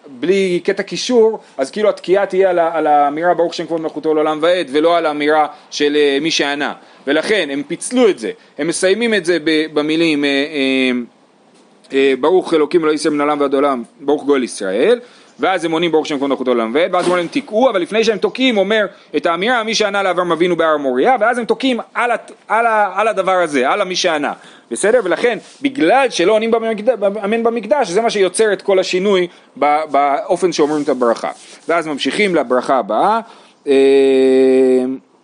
בלי 0.09 0.61
קטע 0.64 0.83
קישור, 0.83 1.38
אז 1.59 1.71
כאילו 1.71 1.88
התקיעה 1.88 2.27
תהיה 2.27 2.51
על, 2.51 2.59
על 2.59 2.87
האמירה 2.87 3.35
ברוך 3.35 3.55
שם 3.55 3.66
כבוד 3.66 3.81
מלכותו 3.81 4.14
לעולם 4.14 4.38
ועד, 4.42 4.69
ולא 4.73 4.97
על 4.97 5.07
האמירה 5.07 5.47
של 5.71 5.97
uh, 5.97 6.23
מי 6.23 6.31
שענה. 6.31 6.73
ולכן 7.07 7.49
הם 7.53 7.62
פיצלו 7.62 8.09
את 8.09 8.19
זה, 8.19 8.31
הם 8.59 8.69
מסיימים 8.69 9.14
את 9.14 9.25
זה 9.25 9.38
במילים 9.73 10.25
uh, 10.25 11.90
uh, 11.90 11.92
ברוך 12.21 12.55
אלוקים 12.55 12.81
אלוהי 12.81 12.95
ישראל 12.95 13.14
מן 13.14 13.21
העולם 13.21 13.40
ועד 13.40 13.55
העולם, 13.55 13.83
ברוך 14.01 14.25
גואל 14.25 14.42
ישראל, 14.42 15.01
ואז 15.40 15.64
הם 15.64 15.72
עונים 15.72 15.92
ברוך 15.92 16.07
שם 16.07 16.16
כבוד 16.16 16.31
מלכותו 16.31 16.55
לעולם 16.55 16.70
ועד, 16.75 16.94
ואז 16.94 17.07
אומרים 17.07 17.29
תקעו, 17.31 17.70
אבל 17.70 17.83
לפני 17.83 18.05
שהם 18.05 18.18
תוקעים 18.18 18.59
אומר 18.59 18.87
את 19.16 19.27
האמירה 19.27 19.62
מי 19.62 19.75
שענה 19.75 20.03
לאברהם 20.03 20.33
אבינו 20.33 20.57
בהר 20.57 20.75
המוריה, 20.75 21.16
ואז 21.20 21.38
הם 21.38 21.44
תוקעים 21.44 21.81
על, 21.94 22.11
על, 22.49 22.66
על 22.94 23.09
הדבר 23.09 23.33
הזה, 23.33 23.70
על 23.70 23.81
המי 23.81 23.96
שענה. 23.96 24.33
בסדר? 24.70 25.01
ולכן, 25.05 25.38
בגלל 25.62 26.07
שלא 26.11 26.33
עונים 26.33 26.51
אמן 27.25 27.42
במקדש, 27.42 27.88
זה 27.88 28.01
מה 28.01 28.11
שיוצר 28.11 28.53
את 28.53 28.62
כל 28.62 28.79
השינוי 28.79 29.27
באופן 29.57 30.53
שאומרים 30.53 30.83
את 30.83 30.88
הברכה. 30.88 31.31
ואז 31.68 31.87
ממשיכים 31.87 32.35
לברכה 32.35 32.79
הבאה, 32.79 33.20
אה, 33.66 33.75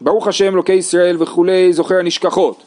ברוך 0.01 0.29
השם 0.29 0.55
אלוקי 0.55 0.73
ישראל 0.73 1.17
וכולי 1.23 1.73
זוכר 1.73 1.99
הנשכחות, 1.99 2.63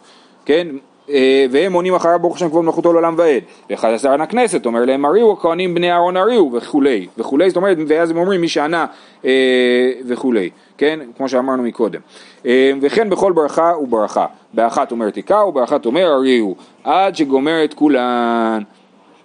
כן? 0.46 0.68
אה, 1.10 1.46
והם 1.52 1.74
עונים 1.74 1.96
אחריו 1.96 2.20
ברוך 2.20 2.36
השם 2.36 2.50
כבוד 2.50 2.66
מלכותו 2.66 2.94
לעולם 2.94 3.16
ועד. 3.18 3.44
וחזרן 3.70 4.22
הכנסת 4.22 4.66
אומר 4.66 4.86
להם 4.86 5.06
הריעו 5.06 5.34
הכהנים 5.34 5.76
בני 5.76 5.92
אהרון 5.92 6.18
הריעו 6.18 6.52
וכולי 6.54 7.08
וכולי. 7.18 7.50
זאת 7.50 7.58
אומרת 7.58 7.78
ואז 7.88 8.12
הם 8.12 8.18
אומרים 8.18 8.42
מי 8.42 8.48
שענה 8.48 8.86
אה, 9.26 9.92
וכולי. 10.08 10.50
כן? 10.78 11.00
כמו 11.18 11.30
שאמרנו 11.30 11.64
מקודם. 11.64 12.00
אה, 12.46 12.72
וכן 12.82 13.10
בכל 13.10 13.32
ברכה 13.32 13.74
וברכה. 13.82 14.26
באחת 14.54 14.92
אומר 14.92 15.10
תיקה 15.10 15.44
ובאחת 15.44 15.86
אומר 15.86 16.08
הריעו 16.08 16.56
עד 16.84 17.16
שגומר 17.16 17.64
את 17.64 17.74
כולן. 17.74 18.64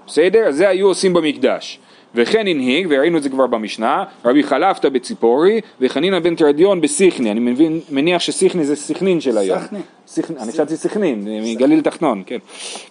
בסדר? 0.06 0.50
זה 0.50 0.68
היו 0.68 0.86
עושים 0.86 1.12
במקדש 1.12 1.80
וכן 2.14 2.46
הנהיג, 2.46 2.86
וראינו 2.90 3.18
את 3.18 3.22
זה 3.22 3.28
כבר 3.28 3.46
במשנה, 3.46 4.04
רבי 4.24 4.42
חלפתא 4.42 4.88
בציפורי 4.88 5.60
וחנינא 5.80 6.18
בן 6.18 6.34
תרדיון 6.34 6.80
בסיכני, 6.80 7.30
אני 7.30 7.40
מבין, 7.40 7.80
מניח 7.90 8.22
שסיכני 8.22 8.64
זה 8.64 8.76
סכנין 8.76 9.20
של 9.20 9.38
היום. 9.38 9.58
סכנין. 10.06 10.38
אני 10.40 10.52
חשבתי 10.52 10.76
סכנין, 10.76 11.28
מגליל 11.42 11.80
תחתון, 11.80 12.22
כן. 12.26 12.38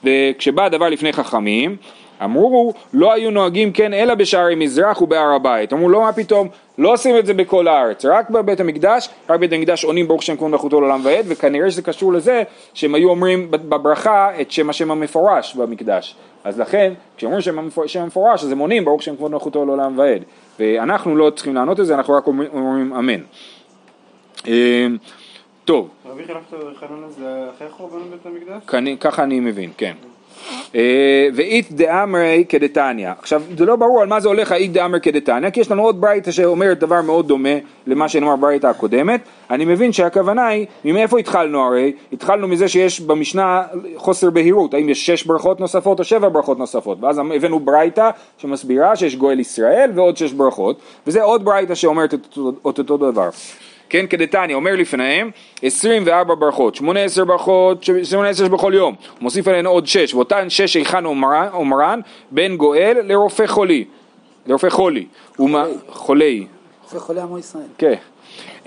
וכשבא 0.03 0.65
הדבר 0.65 0.89
לפני 0.89 1.13
חכמים, 1.13 1.75
אמרו 2.23 2.73
לא 2.93 3.13
היו 3.13 3.31
נוהגים 3.31 3.71
כן 3.71 3.93
אלא 3.93 4.15
בשערי 4.15 4.55
מזרח 4.55 5.01
ובהר 5.01 5.33
הבית, 5.35 5.73
אמרו 5.73 5.89
לא 5.89 6.01
מה 6.01 6.13
פתאום, 6.13 6.47
לא 6.77 6.93
עושים 6.93 7.17
את 7.17 7.25
זה 7.25 7.33
בכל 7.33 7.67
הארץ, 7.67 8.05
רק 8.05 8.29
בבית 8.29 8.59
המקדש, 8.59 9.09
רק 9.29 9.37
בבית 9.37 9.53
המקדש 9.53 9.85
עונים 9.85 10.07
ברוך 10.07 10.23
שם 10.23 10.35
כבוד 10.35 10.51
מלכותו 10.51 10.81
לעולם 10.81 11.01
ועד, 11.03 11.25
וכנראה 11.27 11.71
שזה 11.71 11.81
קשור 11.81 12.13
לזה 12.13 12.43
שהם 12.73 12.95
היו 12.95 13.09
אומרים 13.09 13.51
בברכה 13.51 14.41
את 14.41 14.51
שם 14.51 14.69
השם 14.69 14.91
המפורש 14.91 15.55
במקדש, 15.55 16.15
אז 16.43 16.59
לכן 16.59 16.93
כשאומרים 17.17 17.41
שם 17.41 17.59
המפורש 17.99 18.43
אז 18.43 18.51
הם 18.51 18.59
עונים 18.59 18.85
ברוך 18.85 19.03
שם 19.03 19.15
כבוד 19.15 19.31
מלכותו 19.31 19.65
לעולם 19.65 19.99
ועד, 19.99 20.23
ואנחנו 20.59 21.15
לא 21.15 21.29
צריכים 21.35 21.55
לענות 21.55 21.79
את 21.79 21.85
זה, 21.85 21.95
אנחנו 21.95 22.13
רק 22.13 22.27
אומרים 22.27 22.93
אמן. 22.93 23.21
אמ, 24.47 24.97
טוב. 25.65 25.89
רבי 26.05 26.23
חלפת 26.23 26.57
חנונה 26.75 27.09
זה 27.09 27.45
אחרי 27.55 27.69
חורבן 27.69 27.97
בית 28.11 28.25
המקדש? 28.25 28.63
ככה 28.99 29.23
אני 29.23 29.39
מבין, 29.39 29.71
כן. 29.77 29.93
אה, 30.75 31.27
ואית 31.33 31.71
דאמרי 31.71 32.45
כדתניא. 32.49 33.09
עכשיו 33.19 33.41
זה 33.57 33.65
לא 33.65 33.75
ברור 33.75 34.01
על 34.01 34.07
מה 34.07 34.19
זה 34.19 34.27
הולך 34.27 34.51
האית 34.51 34.73
דאמרי 34.73 35.01
כדתניא 35.01 35.49
כי 35.49 35.59
יש 35.59 35.71
לנו 35.71 35.83
עוד 35.83 36.01
ברייתא 36.01 36.31
שאומרת 36.31 36.79
דבר 36.79 37.01
מאוד 37.01 37.27
דומה 37.27 37.49
למה 37.87 38.09
שנאמר 38.09 38.35
ברייתא 38.35 38.67
הקודמת. 38.67 39.21
אני 39.49 39.65
מבין 39.65 39.91
שהכוונה 39.91 40.47
היא, 40.47 40.65
מאיפה 40.85 41.19
התחלנו 41.19 41.63
הרי? 41.63 41.93
התחלנו 42.13 42.47
מזה 42.47 42.67
שיש 42.67 43.01
במשנה 43.01 43.63
חוסר 43.95 44.29
בהירות, 44.29 44.73
האם 44.73 44.89
יש 44.89 45.05
שש 45.05 45.23
ברכות 45.23 45.59
נוספות 45.59 45.99
או 45.99 46.03
שבע 46.03 46.29
ברכות 46.29 46.59
נוספות 46.59 46.97
ואז 47.01 47.19
הבאנו 47.19 47.59
ברייתא 47.59 48.09
שמסבירה 48.37 48.95
שיש 48.95 49.15
גואל 49.15 49.39
ישראל 49.39 49.91
ועוד 49.95 50.17
שש 50.17 50.31
ברכות 50.31 50.79
וזה 51.07 51.23
עוד 51.23 51.45
ברייתא 51.45 51.75
שאומרת 51.75 52.13
את 52.13 52.37
אותו 52.61 52.97
דבר. 52.97 53.29
כן, 53.89 54.07
כדתניא, 54.07 54.55
אומר 54.55 54.75
לפניהם 54.75 55.31
24 55.63 56.35
ברכות, 56.35 56.75
18 56.75 57.25
ברכות, 57.25 57.83
18 58.03 58.49
בכל 58.49 58.73
יום, 58.75 58.95
הוא 59.11 59.17
מוסיף 59.21 59.47
עליהן 59.47 59.65
עוד 59.65 59.87
6, 59.87 60.13
ואותן 60.13 60.49
6 60.49 60.73
היכן 60.73 61.05
אומרן, 61.53 61.99
בין 62.31 62.57
גואל 62.57 62.97
לרופא 63.03 63.47
חולי, 63.47 63.85
לרופא 64.47 64.69
חולי, 64.69 65.05
חולי, 65.89 66.47
רופא 66.83 66.99
חולי 66.99 67.21
עמו 67.21 67.39
ישראל, 67.39 67.63
כן, 67.77 67.93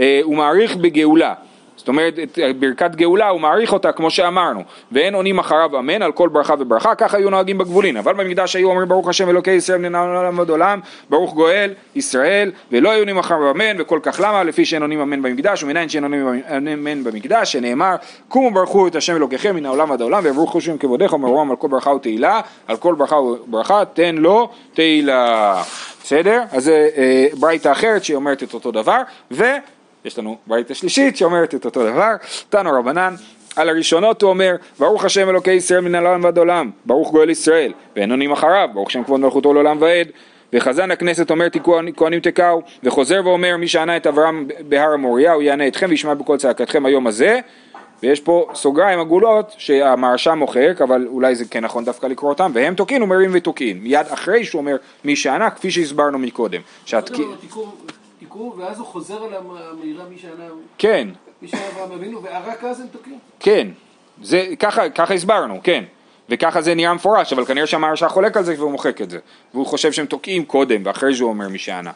אה, 0.01 0.21
הוא 0.23 0.37
מעריך 0.37 0.77
בגאולה 0.77 1.35
זאת 1.83 1.89
אומרת, 1.89 2.19
את 2.51 2.57
ברכת 2.59 2.95
גאולה 2.95 3.29
הוא 3.29 3.41
מעריך 3.41 3.73
אותה 3.73 3.93
כמו 3.93 4.11
שאמרנו, 4.11 4.63
ואין 4.93 5.15
עונים 5.15 5.39
אחריו 5.39 5.79
אמן 5.79 6.03
על 6.03 6.13
כל 6.13 6.29
ברכה 6.29 6.55
וברכה, 6.59 6.95
ככה 6.95 7.17
היו 7.17 7.31
נוהגים 7.31 7.59
בגבולין, 7.59 7.97
אבל 7.97 8.15
במקדש 8.15 8.57
היו 8.57 8.71
אומרים 8.71 8.89
ברוך 8.89 9.09
השם 9.09 9.29
אלוקי 9.29 9.51
ישראל 9.51 9.79
מן 9.79 9.95
העולם 9.95 10.39
ועד 10.39 10.51
עולם, 10.51 10.81
ברוך 11.11 11.35
גואל 11.35 11.75
ישראל, 11.95 12.53
ולא 12.73 12.91
היו 12.91 12.99
עונים 12.99 13.19
אחריו 13.19 13.51
אמן, 13.51 13.81
וכל 13.81 14.01
כך 14.03 14.21
למה? 14.25 14.45
לפי 14.45 14.65
שאין 14.65 14.83
עונים 14.83 15.01
אמן 15.01 15.23
במקדש, 15.23 15.63
ומנין 15.63 15.89
שאין 15.89 16.05
עונים 16.05 16.43
אמן 16.57 17.05
במקדש, 17.05 17.53
שנאמר, 17.53 17.95
קומו 18.29 18.51
ברכו 18.51 18.87
את 18.87 18.97
השם 18.97 19.17
אלוקיכם 19.17 19.57
מן 19.57 19.67
העולם 19.67 19.91
ועד 19.91 20.01
העולם, 20.01 20.25
ויברוכו 20.25 20.61
שם 20.61 20.79
כבודיך 20.79 21.13
ומרומם 21.13 21.51
על 21.51 21.57
כל 21.57 21.69
ברכה 21.69 21.91
ותהילה, 21.91 22.41
על 22.69 22.77
כל 22.77 22.95
ברכה 22.95 23.17
וברכה 23.17 23.85
תן 23.85 24.15
לו 24.15 24.49
תהילה. 24.75 25.63
בסדר? 26.05 26.43
אז 26.53 26.65
זה 26.65 26.89
אה, 26.97 27.27
ברייתא 27.41 27.73
אחרת 27.73 28.05
שהיא 28.05 28.17
אומרת 28.17 28.43
את 28.43 28.55
אותו 28.55 28.71
דבר, 28.71 28.99
ו... 29.31 29.45
יש 30.05 30.19
לנו 30.19 30.37
ברית 30.47 30.71
השלישית 30.71 31.17
שאומרת 31.17 31.55
את 31.55 31.65
אותו 31.65 31.87
דבר, 31.87 32.13
תנו 32.49 32.73
רבנן, 32.73 33.15
על 33.57 33.69
הראשונות 33.69 34.23
הוא 34.23 34.31
אומר, 34.31 34.57
ברוך 34.79 35.05
השם 35.05 35.29
אלוקי 35.29 35.53
ישראל 35.53 35.81
מן 35.81 35.95
העולם 35.95 36.25
ועד 36.25 36.39
עולם, 36.39 36.71
ברוך 36.87 37.11
גואל 37.11 37.31
ישראל, 37.31 37.73
ואין 37.97 38.11
עונים 38.11 38.33
אחריו, 38.33 38.69
ברוך 38.75 38.91
שם 38.91 39.05
כבוד 39.05 39.21
מלכותו 39.21 39.53
לעולם 39.53 39.77
ועד, 39.81 40.09
וחזן 40.53 40.91
הכנסת 40.91 41.31
אומר 41.31 41.47
כהנים 41.97 42.21
תקעו, 42.21 42.63
וחוזר 42.83 43.21
ואומר 43.25 43.57
מי 43.57 43.69
שענה 43.69 43.97
את 43.97 44.07
אברהם 44.07 44.49
בהר 44.69 44.93
המוריה, 44.93 45.33
הוא 45.33 45.43
יענה 45.43 45.69
אתכם 45.69 45.87
וישמע 45.91 46.15
בקול 46.15 46.39
צעקתכם 46.39 46.87
היום 46.87 47.07
הזה, 47.07 47.41
ויש 48.03 48.21
פה 48.21 48.49
סוגריים 48.55 49.01
עגולות 49.01 49.55
שהמהרש"ם 49.59 50.39
מוחק, 50.39 50.81
אבל 50.85 51.07
אולי 51.07 51.35
זה 51.35 51.45
כן 51.51 51.65
נכון 51.65 51.85
דווקא 51.85 52.07
לקרוא 52.07 52.31
אותם, 52.31 52.51
והם 52.55 52.75
תוקעים 52.75 53.03
ומרים 53.03 53.31
ותוקעים, 53.33 53.83
מיד 53.83 54.07
אחרי 54.09 54.45
שהוא 54.45 54.61
אומר 54.61 54.77
מי 55.05 55.17
שענה, 55.17 55.51
כפי 55.51 55.71
שהסברנו 55.71 56.19
מקודם. 56.19 56.61
תיקעו, 58.33 58.55
ואז 58.59 58.79
הוא 58.79 58.87
חוזר 58.87 59.25
על 59.25 59.35
המהירה 59.35 60.05
מי 60.05 60.19
שענה, 60.19 60.45
כן. 60.79 61.09
מי 61.43 61.49
שענה 61.49 61.69
אברהם 61.69 61.93
אבינו, 61.93 62.23
ורק 62.23 62.65
אז 62.65 62.81
הם 62.81 62.87
תוקעים. 62.87 63.19
כן, 63.41 63.69
זה, 64.23 64.47
ככה, 64.59 64.91
ככה 64.91 65.15
הסברנו, 65.15 65.61
כן. 65.63 65.85
וככה 66.29 66.63
זה 66.63 66.75
נראה 66.75 66.95
מפורש, 66.95 67.33
אבל 67.33 67.45
כנראה 67.45 67.67
שהמהרש"א 67.67 68.09
חולק 68.09 68.37
על 68.37 68.45
זה 68.45 68.55
והוא 68.59 68.71
מוחק 68.71 69.01
את 69.01 69.11
זה. 69.11 69.19
והוא 69.55 69.67
חושב 69.67 69.93
שהם 69.93 70.07
תוקעים 70.07 70.45
קודם, 70.45 70.83
ואחרי 70.85 71.15
זה 71.15 71.25
הוא 71.25 71.31
אומר 71.31 71.49
מי 71.49 71.59
שענה. 71.59 71.93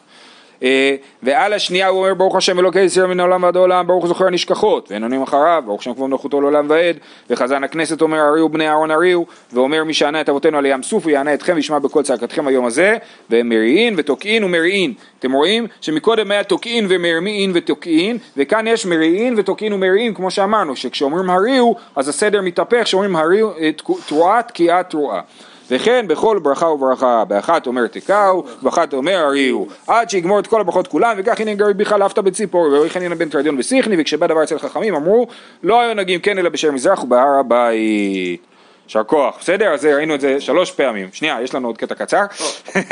אה, 0.63 0.95
ועל 1.23 1.53
השנייה 1.53 1.87
הוא 1.87 1.99
אומר 1.99 2.13
ברוך 2.13 2.35
השם 2.35 2.59
אלוקי 2.59 2.79
ישראל 2.79 3.05
מן 3.05 3.19
העולם 3.19 3.43
ועד 3.43 3.55
העולם 3.55 3.87
ברוך 3.87 4.07
זוכר 4.07 4.27
הנשכחות 4.27 4.91
ואין 4.91 5.03
עונים 5.03 5.21
אחריו 5.21 5.63
ברוך 5.65 5.83
שם 5.83 5.93
כבוד 5.93 6.09
מלכותו 6.09 6.41
לעולם 6.41 6.65
ועד. 6.69 6.95
וחזן 7.29 7.63
הכנסת 7.63 8.01
אומר 8.01 8.19
הריעו 8.19 8.49
בני 8.49 8.69
אהרון 8.69 8.91
הריעו 8.91 9.25
ואומר 9.53 9.83
מי 9.83 9.93
שענה 9.93 10.21
את 10.21 10.29
אבותינו 10.29 10.57
על 10.57 10.65
ים 10.65 10.83
סוף 10.83 11.05
ויענה 11.05 11.33
אתכם 11.33 11.53
וישמע 11.55 11.79
בקול 11.79 12.03
צעקתכם 12.03 12.47
היום 12.47 12.65
הזה. 12.65 12.97
והם 13.29 13.49
מריעין 13.49 13.93
ותוקעין 13.97 14.43
ומריעין. 14.43 14.93
אתם 15.19 15.31
רואים 15.31 15.67
שמקודם 15.81 16.31
היה 16.31 16.43
תוקעין 16.43 16.85
ומריעין 16.89 17.51
ותוקעין 17.53 18.17
וכאן 18.37 18.67
יש 18.67 18.85
מריעין 18.85 19.33
ותוקעין 19.37 19.73
ומריעין 19.73 20.13
כמו 20.13 20.31
שאמרנו 20.31 20.75
שכשאומרים 20.75 21.29
הריעו 21.29 21.75
אז 21.95 22.09
הסדר 22.09 22.41
מתהפך 22.41 22.83
כשאומרים 22.83 23.15
הריעו 23.15 23.51
אה, 23.59 23.69
תרועה 24.07 24.43
תקיעה 24.43 24.83
תרועה 24.83 25.21
וכן 25.71 26.05
בכל 26.07 26.39
ברכה 26.39 26.65
וברכה, 26.65 27.23
באחת 27.25 27.67
אומר 27.67 27.87
תקעו, 27.87 28.43
באחת 28.61 28.93
אומר 28.93 29.17
הריעו, 29.17 29.67
עד 29.87 30.09
שיגמור 30.09 30.39
את 30.39 30.47
כל 30.47 30.61
הברכות 30.61 30.87
כולם, 30.87 31.15
וכך 31.17 31.41
הנה 31.41 31.53
גרי 31.53 31.73
ביכה 31.73 31.97
לאפתא 31.97 32.21
בציפור, 32.21 32.69
ורבי 32.71 32.89
חנינא 32.89 33.15
בן 33.15 33.29
תרדיון 33.29 33.57
בסיכני, 33.57 33.95
וכשבא 33.99 34.27
דבר 34.27 34.43
אצל 34.43 34.59
חכמים 34.59 34.95
אמרו, 34.95 35.27
לא 35.63 35.81
היו 35.81 35.93
נגיעים 35.93 36.21
כן 36.21 36.37
אלא 36.37 36.49
בשער 36.49 36.71
מזרח 36.71 37.03
ובהר 37.03 37.39
הבית. 37.39 38.41
יישר 38.85 39.03
כוח, 39.03 39.37
בסדר? 39.39 39.73
אז 39.73 39.85
ראינו 39.85 40.15
את 40.15 40.21
זה 40.21 40.41
שלוש 40.41 40.71
פעמים. 40.71 41.09
שנייה, 41.11 41.41
יש 41.41 41.55
לנו 41.55 41.67
עוד 41.67 41.77
קטע 41.77 41.95
קצר, 41.95 42.23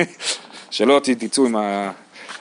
שלא 0.71 1.01
תצאו 1.03 1.45
עם 1.45 1.55
ה... 1.55 1.91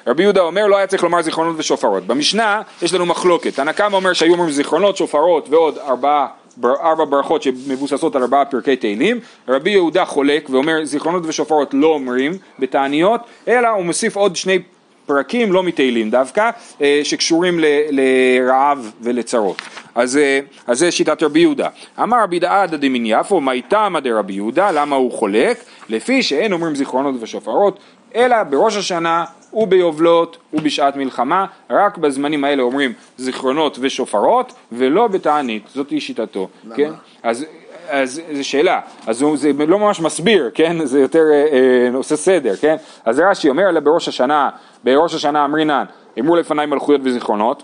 רבי 0.07 0.23
יהודה 0.23 0.41
אומר 0.41 0.67
לא 0.67 0.77
היה 0.77 0.87
צריך 0.87 1.03
לומר 1.03 1.23
זיכרונות 1.23 1.55
ושופרות. 1.59 2.07
במשנה 2.07 2.63
יש 2.83 2.95
לנו 2.95 3.07
מחלוקת, 3.07 3.59
הנקם 3.59 3.95
אומר 3.95 4.13
שהיו 4.13 4.33
אומרים 4.33 4.51
זיכרונות, 4.51 4.97
שופרות 4.97 5.49
ועוד 5.49 5.79
ארבעה 5.79 6.27
ארבע 6.65 7.05
ברכות 7.05 7.43
שמבוססות 7.43 8.17
על 8.17 8.23
ארבעה 8.23 8.45
פרקי 8.45 8.77
תהילים, 8.77 9.21
רבי 9.49 9.71
יהודה 9.71 10.05
חולק 10.05 10.51
ואומר 10.51 10.85
זיכרונות 10.85 11.23
ושופרות 11.27 11.75
לא 11.75 11.87
אומרים 11.87 12.33
בתעניות, 12.59 13.21
אלא 13.49 13.69
הוא 13.69 13.85
מוסיף 13.85 14.17
עוד 14.17 14.37
שני 14.37 14.59
פרקים 15.07 15.53
לא 15.53 15.63
מתהילים 15.63 16.11
דווקא, 16.11 16.51
אה, 16.81 17.01
שקשורים 17.05 17.61
ל, 17.61 17.65
לרעב 17.91 18.93
ולצרות. 19.01 19.63
אז, 19.95 20.17
אה, 20.17 20.41
אז 20.67 20.79
זה 20.79 20.91
שיטת 20.91 21.23
רבי 21.23 21.41
יהודה. 21.41 21.69
אמר 22.03 22.23
רבי 22.23 22.39
דעדה 22.39 22.77
דמין 22.77 23.07
יפו, 23.07 23.41
מי 23.41 23.63
תמא 23.63 24.01
דרבי 24.01 24.33
יהודה, 24.33 24.71
למה 24.71 24.97
הוא 24.97 25.13
חולק? 25.13 25.65
לפי 25.89 26.23
שאין 26.23 26.53
אומרים 26.53 26.75
זיכרונות 26.75 27.15
ושופרות, 27.21 27.79
אלא 28.15 28.43
בראש 28.43 28.77
השנה 28.77 29.25
וביובלות 29.55 30.37
ובשעת 30.53 30.97
מלחמה, 30.97 31.47
רק 31.71 31.99
בזמנים 31.99 32.45
האלה 32.45 32.63
אומרים 32.63 32.93
זיכרונות 33.17 33.79
ושופרות 33.81 34.53
ולא 34.73 35.07
בתענית, 35.07 35.63
זאת 35.75 35.93
שיטתו, 35.99 36.49
למה? 36.65 36.75
כן? 36.77 36.91
אז, 37.23 37.47
אז 37.89 38.21
זו 38.33 38.49
שאלה, 38.49 38.81
אז 39.07 39.23
הוא, 39.23 39.37
זה 39.37 39.53
לא 39.67 39.79
ממש 39.79 40.01
מסביר, 40.01 40.51
כן? 40.55 40.87
זה 40.87 41.01
יותר 41.01 41.25
אה, 41.33 41.47
אה, 41.53 41.97
עושה 41.97 42.17
סדר, 42.17 42.57
כן? 42.57 42.77
אז 43.05 43.21
רש"י 43.21 43.49
אומר 43.49 43.71
לה 43.71 43.81
בראש 43.81 44.09
השנה, 44.09 44.51
בראש 44.85 45.15
השנה 45.15 45.45
אמרינן, 45.45 45.85
אמרו 46.21 46.37
לפניי 46.37 46.67
מלכויות 46.67 47.01
וזיכרונות, 47.05 47.63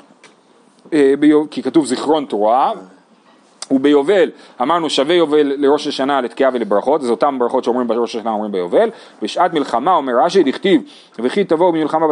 אה, 0.92 1.14
כי 1.50 1.62
כתוב 1.62 1.86
זיכרון 1.86 2.24
תורה 2.24 2.72
וביובל, 3.70 4.30
אמרנו 4.62 4.90
שווה 4.90 5.14
יובל 5.14 5.52
לראש 5.56 5.86
השנה 5.86 6.20
לתקיעה 6.20 6.50
ולברכות, 6.54 7.02
זה 7.02 7.10
אותם 7.10 7.38
ברכות 7.38 7.64
שאומרים 7.64 7.88
בראש 7.88 8.16
השנה 8.16 8.30
אומרים 8.30 8.52
ביובל, 8.52 8.90
בשעת 9.22 9.52
מלחמה 9.52 9.94
אומר 9.94 10.12
רש"י 10.24 10.42
דכתיב 10.42 10.82
וכי 11.18 11.44
תבואו 11.44 11.72
במלחמה 11.72 12.06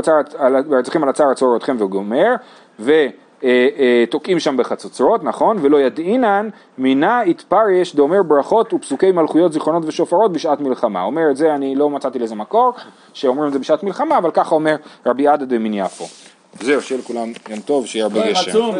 בארצכם 0.69 1.03
על 1.03 1.09
הצער 1.09 1.31
עצור 1.31 1.57
אתכם 1.57 1.77
וגומר 1.79 2.35
ותוקעים 2.81 3.09
אה, 4.29 4.35
אה, 4.35 4.41
שם 4.41 4.57
בחצוצרות, 4.57 5.25
נכון? 5.25 5.57
ולא 5.61 5.81
ידעינן 5.81 6.49
מינה 6.79 7.21
יתפרש 7.27 7.95
דאומר 7.95 8.23
ברכות 8.23 8.75
ופסוקי 8.75 9.13
מלכויות 9.13 9.53
זיכרונות 9.53 9.83
ושופרות 9.87 10.33
בשעת 10.33 10.61
מלחמה. 10.61 11.03
אומר 11.03 11.31
את 11.31 11.37
זה, 11.37 11.55
אני 11.55 11.75
לא 11.75 11.91
מצאתי 11.91 12.19
לזה 12.19 12.35
מקור, 12.35 12.73
שאומרים 13.13 13.49
את 13.49 13.53
זה 13.53 13.59
בשעת 13.59 13.83
מלחמה, 13.83 14.19
אבל 14.19 14.31
ככה 14.31 14.55
אומר 14.55 14.77
רבי 15.07 15.29
עדה 15.29 15.45
דמין 15.45 15.75
יפו. 15.75 16.05
זהו, 16.61 16.83
שיהיה 16.83 17.01
לכולם 17.01 17.33
יום 17.49 17.61
טוב, 17.61 17.87
שיהיה 17.87 18.05
הרבה 18.05 18.31
גשם. 18.31 18.71